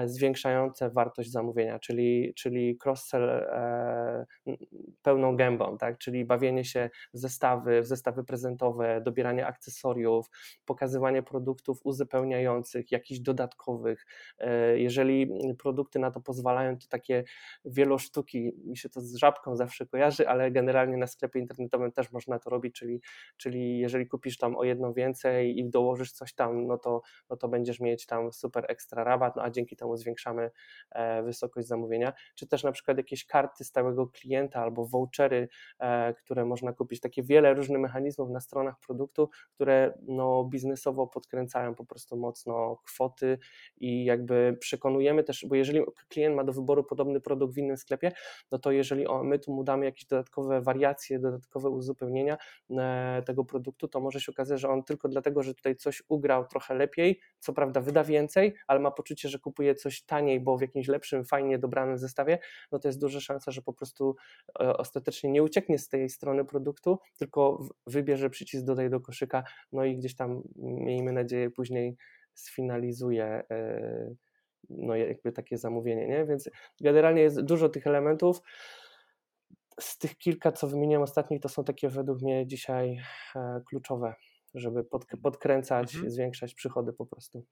zwiększające 0.04 0.90
wartość 0.90 1.30
zamówienia, 1.30 1.78
czyli, 1.78 2.34
czyli 2.34 2.78
cross-sell 2.84 3.28
e, 3.30 4.26
pełną 5.02 5.36
gębą, 5.36 5.78
tak? 5.78 5.98
czyli 5.98 6.24
bawienie 6.24 6.64
się 6.64 6.90
w 7.14 7.18
zestawy, 7.18 7.82
w 7.82 7.86
zestawy 7.86 8.24
prezentowe, 8.24 9.00
dobieranie 9.00 9.46
akcesoriów, 9.46 10.30
pokazywanie 10.64 11.22
produktów 11.22 11.80
uzupełniających, 11.84 12.92
jakichś 12.92 13.20
dodatkowych. 13.20 14.06
E, 14.38 14.78
jeżeli 14.78 15.30
produkty 15.58 15.98
na 15.98 16.10
to 16.10 16.20
pozwalają, 16.20 16.78
to 16.78 16.86
takie 16.88 17.24
wielosztuki, 17.64 18.52
mi 18.64 18.76
się 18.76 18.88
to 18.88 19.00
z 19.00 19.14
żabką 19.14 19.56
zawsze 19.56 19.86
kojarzy, 19.86 20.28
ale 20.28 20.50
generalnie 20.50 20.96
na 20.96 21.06
sklepie 21.06 21.40
internetowym 21.40 21.92
też 21.92 22.12
można 22.12 22.38
to 22.38 22.50
robić, 22.50 22.74
czyli, 22.74 23.00
czyli 23.36 23.78
jeżeli 23.78 24.06
kupisz 24.06 24.38
tam 24.38 24.56
o 24.56 24.64
jedno 24.64 24.92
więcej 24.92 25.58
i 25.58 25.70
dołożysz 25.70 26.12
coś 26.12 26.34
tam, 26.34 26.66
no 26.66 26.78
to, 26.78 27.02
no 27.30 27.36
to 27.36 27.48
będziesz 27.48 27.80
mieć 27.80 28.06
tam 28.06 28.32
super 28.32 28.64
ekstra 28.68 29.04
rabat, 29.04 29.36
no 29.36 29.42
a 29.42 29.50
dzięki 29.50 29.76
temu 29.80 29.96
zwiększamy 29.96 30.50
e, 30.90 31.22
wysokość 31.22 31.68
zamówienia, 31.68 32.12
czy 32.34 32.46
też 32.46 32.64
na 32.64 32.72
przykład 32.72 32.96
jakieś 32.96 33.26
karty 33.26 33.64
stałego 33.64 34.06
klienta 34.06 34.60
albo 34.62 34.86
vouchery, 34.86 35.48
e, 35.78 36.14
które 36.14 36.44
można 36.44 36.72
kupić, 36.72 37.00
takie 37.00 37.22
wiele 37.22 37.54
różnych 37.54 37.80
mechanizmów 37.80 38.30
na 38.30 38.40
stronach 38.40 38.78
produktu, 38.86 39.28
które 39.54 39.94
no, 40.02 40.44
biznesowo 40.44 41.06
podkręcają 41.06 41.74
po 41.74 41.84
prostu 41.84 42.16
mocno 42.16 42.76
kwoty 42.84 43.38
i 43.76 44.04
jakby 44.04 44.56
przekonujemy 44.60 45.24
też, 45.24 45.46
bo 45.48 45.54
jeżeli 45.54 45.80
klient 46.08 46.36
ma 46.36 46.44
do 46.44 46.52
wyboru 46.52 46.84
podobny 46.84 47.20
produkt 47.20 47.54
w 47.54 47.58
innym 47.58 47.76
sklepie, 47.76 48.12
no 48.50 48.58
to 48.58 48.72
jeżeli 48.72 49.06
my 49.22 49.38
tu 49.38 49.52
mu 49.52 49.64
damy 49.64 49.84
jakieś 49.84 50.06
dodatkowe 50.06 50.60
wariacje, 50.60 51.18
dodatkowe 51.18 51.70
uzupełnienia 51.70 52.36
e, 52.70 53.22
tego 53.26 53.44
produktu, 53.44 53.88
to 53.88 54.00
może 54.00 54.20
się 54.20 54.32
okazać, 54.32 54.60
że 54.60 54.68
on 54.68 54.84
tylko 54.84 55.08
dlatego, 55.08 55.42
że 55.42 55.54
tutaj 55.54 55.76
coś 55.76 56.02
ugrał 56.08 56.46
trochę 56.46 56.74
lepiej, 56.74 57.20
co 57.38 57.52
prawda 57.52 57.80
wyda 57.80 58.04
więcej, 58.04 58.54
ale 58.66 58.80
ma 58.80 58.90
poczucie, 58.90 59.28
że 59.28 59.38
kupuje 59.38 59.69
coś 59.74 60.02
taniej, 60.02 60.40
bo 60.40 60.58
w 60.58 60.60
jakimś 60.60 60.88
lepszym, 60.88 61.24
fajnie 61.24 61.58
dobranym 61.58 61.98
zestawie, 61.98 62.38
no 62.72 62.78
to 62.78 62.88
jest 62.88 63.00
duża 63.00 63.20
szansa, 63.20 63.50
że 63.50 63.62
po 63.62 63.72
prostu 63.72 64.16
e, 64.60 64.76
ostatecznie 64.76 65.30
nie 65.30 65.42
ucieknie 65.42 65.78
z 65.78 65.88
tej 65.88 66.08
strony 66.08 66.44
produktu, 66.44 66.98
tylko 67.18 67.68
wybierze 67.86 68.30
przycisk 68.30 68.64
dodaj 68.64 68.90
do 68.90 69.00
koszyka, 69.00 69.44
no 69.72 69.84
i 69.84 69.96
gdzieś 69.96 70.16
tam, 70.16 70.42
miejmy 70.56 71.12
nadzieję, 71.12 71.50
później 71.50 71.96
sfinalizuje 72.34 73.24
e, 73.50 74.14
no 74.70 74.96
jakby 74.96 75.32
takie 75.32 75.58
zamówienie, 75.58 76.08
nie? 76.08 76.26
Więc 76.26 76.50
generalnie 76.80 77.22
jest 77.22 77.40
dużo 77.40 77.68
tych 77.68 77.86
elementów. 77.86 78.42
Z 79.80 79.98
tych 79.98 80.18
kilka, 80.18 80.52
co 80.52 80.68
wymieniłem 80.68 81.02
ostatnich, 81.02 81.40
to 81.40 81.48
są 81.48 81.64
takie 81.64 81.88
według 81.88 82.22
mnie 82.22 82.46
dzisiaj 82.46 83.00
e, 83.36 83.60
kluczowe, 83.68 84.14
żeby 84.54 84.84
podkręcać, 85.22 85.94
mhm. 85.94 86.10
zwiększać 86.10 86.54
przychody 86.54 86.92
po 86.92 87.06
prostu 87.06 87.44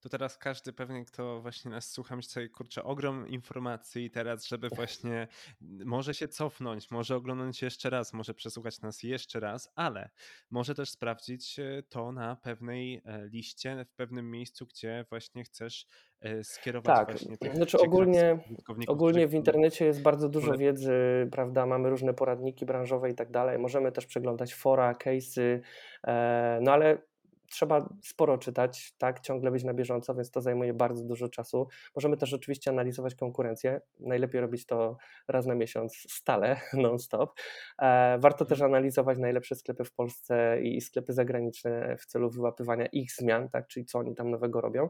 to 0.00 0.08
teraz 0.08 0.38
każdy 0.38 0.72
pewnie, 0.72 1.04
kto 1.04 1.40
właśnie 1.40 1.70
nas 1.70 1.90
słucha, 1.90 2.16
myśli 2.16 2.30
sobie, 2.30 2.48
kurczę, 2.48 2.84
ogrom 2.84 3.28
informacji 3.28 4.10
teraz, 4.10 4.46
żeby 4.46 4.68
właśnie 4.68 5.28
może 5.84 6.14
się 6.14 6.28
cofnąć, 6.28 6.90
może 6.90 7.16
oglądać 7.16 7.62
jeszcze 7.62 7.90
raz, 7.90 8.12
może 8.12 8.34
przesłuchać 8.34 8.80
nas 8.80 9.02
jeszcze 9.02 9.40
raz, 9.40 9.72
ale 9.74 10.10
może 10.50 10.74
też 10.74 10.90
sprawdzić 10.90 11.58
e, 11.58 11.82
to 11.88 12.12
na 12.12 12.36
pewnej 12.36 13.02
e, 13.04 13.26
liście, 13.26 13.84
w 13.84 13.94
pewnym 13.94 14.30
miejscu, 14.30 14.66
gdzie 14.66 15.04
właśnie 15.10 15.44
chcesz 15.44 15.86
e, 16.20 16.44
skierować 16.44 16.96
tak. 16.96 17.10
właśnie 17.10 17.38
tych 17.38 17.56
znaczy 17.56 17.78
ogólnie, 17.78 18.38
ogólnie 18.86 19.26
w 19.26 19.34
internecie 19.34 19.84
jest 19.84 20.02
bardzo 20.02 20.28
dużo 20.28 20.58
wiedzy, 20.58 20.92
prawda, 21.32 21.66
mamy 21.66 21.90
różne 21.90 22.14
poradniki 22.14 22.66
branżowe 22.66 23.10
i 23.10 23.14
tak 23.14 23.30
dalej, 23.30 23.58
możemy 23.58 23.92
też 23.92 24.06
przeglądać 24.06 24.54
fora, 24.54 24.92
case'y, 24.92 25.60
no 26.60 26.72
ale 26.72 27.09
trzeba 27.50 27.88
sporo 28.02 28.38
czytać, 28.38 28.94
tak, 28.98 29.20
ciągle 29.20 29.50
być 29.50 29.64
na 29.64 29.74
bieżąco, 29.74 30.14
więc 30.14 30.30
to 30.30 30.40
zajmuje 30.40 30.74
bardzo 30.74 31.04
dużo 31.04 31.28
czasu. 31.28 31.68
Możemy 31.96 32.16
też 32.16 32.34
oczywiście 32.34 32.70
analizować 32.70 33.14
konkurencję. 33.14 33.80
Najlepiej 34.00 34.40
robić 34.40 34.66
to 34.66 34.96
raz 35.28 35.46
na 35.46 35.54
miesiąc 35.54 35.94
stale, 36.08 36.56
non-stop. 36.82 37.30
E, 37.82 38.18
warto 38.18 38.44
też 38.44 38.60
analizować 38.60 39.18
najlepsze 39.18 39.54
sklepy 39.54 39.84
w 39.84 39.92
Polsce 39.92 40.62
i 40.62 40.80
sklepy 40.80 41.12
zagraniczne 41.12 41.96
w 41.96 42.06
celu 42.06 42.30
wyłapywania 42.30 42.86
ich 42.86 43.12
zmian, 43.12 43.48
tak, 43.48 43.66
czyli 43.66 43.86
co 43.86 43.98
oni 43.98 44.14
tam 44.14 44.30
nowego 44.30 44.60
robią. 44.60 44.88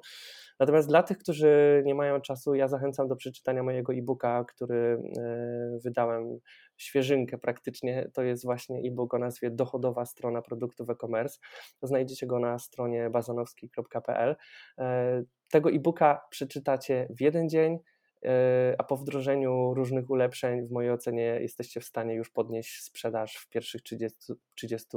Natomiast 0.61 0.89
dla 0.89 1.03
tych, 1.03 1.19
którzy 1.19 1.83
nie 1.87 1.95
mają 1.95 2.21
czasu, 2.21 2.55
ja 2.55 2.69
zachęcam 2.69 3.09
do 3.09 3.17
przeczytania 3.17 3.63
mojego 3.63 3.93
e-booka, 3.93 4.45
który 4.45 5.03
e, 5.19 5.79
wydałem 5.85 6.39
świeżynkę 6.81 7.39
praktycznie. 7.39 8.11
To 8.15 8.23
jest 8.23 8.45
właśnie 8.45 8.79
e-book 8.79 9.15
o 9.15 9.19
nazwie 9.19 9.51
Dochodowa 9.51 10.07
strona 10.07 10.43
produktów 10.43 10.91
e-commerce. 10.91 11.39
Znajdziecie 11.83 12.27
go 12.27 12.39
na 12.39 12.59
stronie 12.59 13.11
bazanowski.pl. 13.11 14.37
E, 14.79 15.23
tego 15.51 15.71
e-booka 15.71 16.27
przeczytacie 16.31 17.09
w 17.11 17.21
jeden 17.21 17.49
dzień, 17.49 17.79
e, 18.25 18.75
a 18.79 18.85
po 18.85 18.97
wdrożeniu 18.97 19.75
różnych 19.75 20.11
ulepszeń, 20.11 20.67
w 20.67 20.71
mojej 20.71 20.91
ocenie, 20.91 21.39
jesteście 21.41 21.81
w 21.81 21.85
stanie 21.85 22.15
już 22.15 22.31
podnieść 22.31 22.83
sprzedaż 22.83 23.37
w 23.37 23.49
pierwszych 23.49 23.83
30, 23.83 24.33
30 24.55 24.89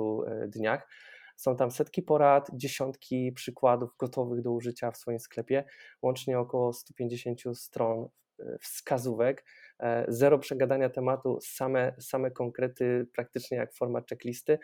dniach. 0.47 0.87
Są 1.35 1.55
tam 1.55 1.71
setki 1.71 2.01
porad, 2.01 2.49
dziesiątki 2.53 3.31
przykładów 3.31 3.89
gotowych 3.99 4.41
do 4.41 4.51
użycia 4.51 4.91
w 4.91 4.97
swoim 4.97 5.19
sklepie, 5.19 5.63
łącznie 6.01 6.39
około 6.39 6.73
150 6.73 7.41
stron 7.53 8.07
e, 8.39 8.57
wskazówek, 8.61 9.39
e, 9.39 9.43
zero 10.07 10.39
przegadania 10.39 10.89
tematu, 10.89 11.39
same, 11.41 11.95
same 11.99 12.31
konkrety, 12.31 13.07
praktycznie 13.15 13.57
jak 13.57 13.73
format 13.73 14.09
checklisty. 14.09 14.59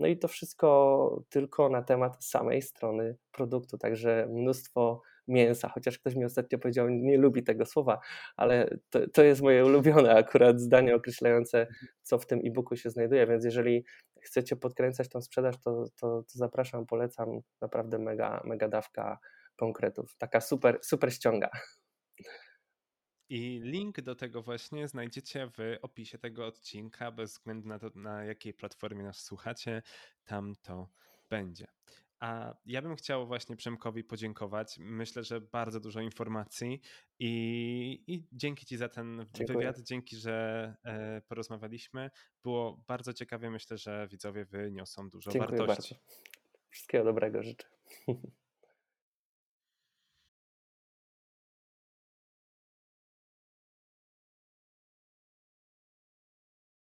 No 0.00 0.06
i 0.06 0.18
to 0.18 0.28
wszystko 0.28 1.22
tylko 1.28 1.68
na 1.68 1.82
temat 1.82 2.24
samej 2.24 2.62
strony 2.62 3.16
produktu, 3.32 3.78
także 3.78 4.28
mnóstwo 4.30 5.02
mięsa, 5.28 5.68
chociaż 5.68 5.98
ktoś 5.98 6.14
mi 6.14 6.24
ostatnio 6.24 6.58
powiedział, 6.58 6.88
nie 6.88 7.18
lubi 7.18 7.42
tego 7.42 7.66
słowa, 7.66 8.00
ale 8.36 8.78
to, 8.90 9.00
to 9.08 9.22
jest 9.24 9.42
moje 9.42 9.66
ulubione 9.66 10.14
akurat 10.14 10.60
zdanie 10.60 10.94
określające, 10.94 11.66
co 12.02 12.18
w 12.18 12.26
tym 12.26 12.40
e-booku 12.44 12.76
się 12.76 12.90
znajduje, 12.90 13.26
więc 13.26 13.44
jeżeli 13.44 13.84
chcecie 14.20 14.56
podkręcać 14.56 15.08
tą 15.08 15.20
sprzedaż, 15.20 15.60
to, 15.60 15.84
to, 16.00 16.22
to 16.22 16.38
zapraszam, 16.38 16.86
polecam, 16.86 17.40
naprawdę 17.60 17.98
mega, 17.98 18.40
mega 18.44 18.68
dawka 18.68 19.18
konkretów, 19.56 20.14
taka 20.18 20.40
super, 20.40 20.78
super 20.82 21.12
ściąga. 21.12 21.50
I 23.30 23.60
link 23.62 24.00
do 24.00 24.14
tego 24.14 24.42
właśnie 24.42 24.88
znajdziecie 24.88 25.50
w 25.58 25.76
opisie 25.82 26.18
tego 26.18 26.46
odcinka, 26.46 27.12
bez 27.12 27.32
względu 27.32 27.68
na 27.68 27.78
to, 27.78 27.90
na 27.94 28.24
jakiej 28.24 28.54
platformie 28.54 29.02
nas 29.02 29.18
słuchacie, 29.24 29.82
tam 30.24 30.54
to 30.62 30.88
będzie. 31.30 31.66
A 32.20 32.54
ja 32.66 32.82
bym 32.82 32.96
chciał 32.96 33.26
właśnie 33.26 33.56
Przemkowi 33.56 34.04
podziękować. 34.04 34.76
Myślę, 34.78 35.24
że 35.24 35.40
bardzo 35.40 35.80
dużo 35.80 36.00
informacji 36.00 36.80
i, 37.18 38.04
i 38.06 38.26
dzięki 38.32 38.66
Ci 38.66 38.76
za 38.76 38.88
ten 38.88 39.26
Dziękuję. 39.34 39.58
wywiad, 39.58 39.80
dzięki, 39.80 40.16
że 40.16 40.76
e, 40.84 41.20
porozmawialiśmy. 41.20 42.10
Było 42.42 42.84
bardzo 42.88 43.12
ciekawie. 43.12 43.50
Myślę, 43.50 43.78
że 43.78 44.08
widzowie 44.10 44.44
wyniosą 44.44 45.10
dużo 45.10 45.30
Dziękuję 45.30 45.58
wartości. 45.58 45.94
Bardzo. 45.94 46.06
Wszystkiego 46.70 47.04
dobrego 47.04 47.42
życzę. 47.42 47.68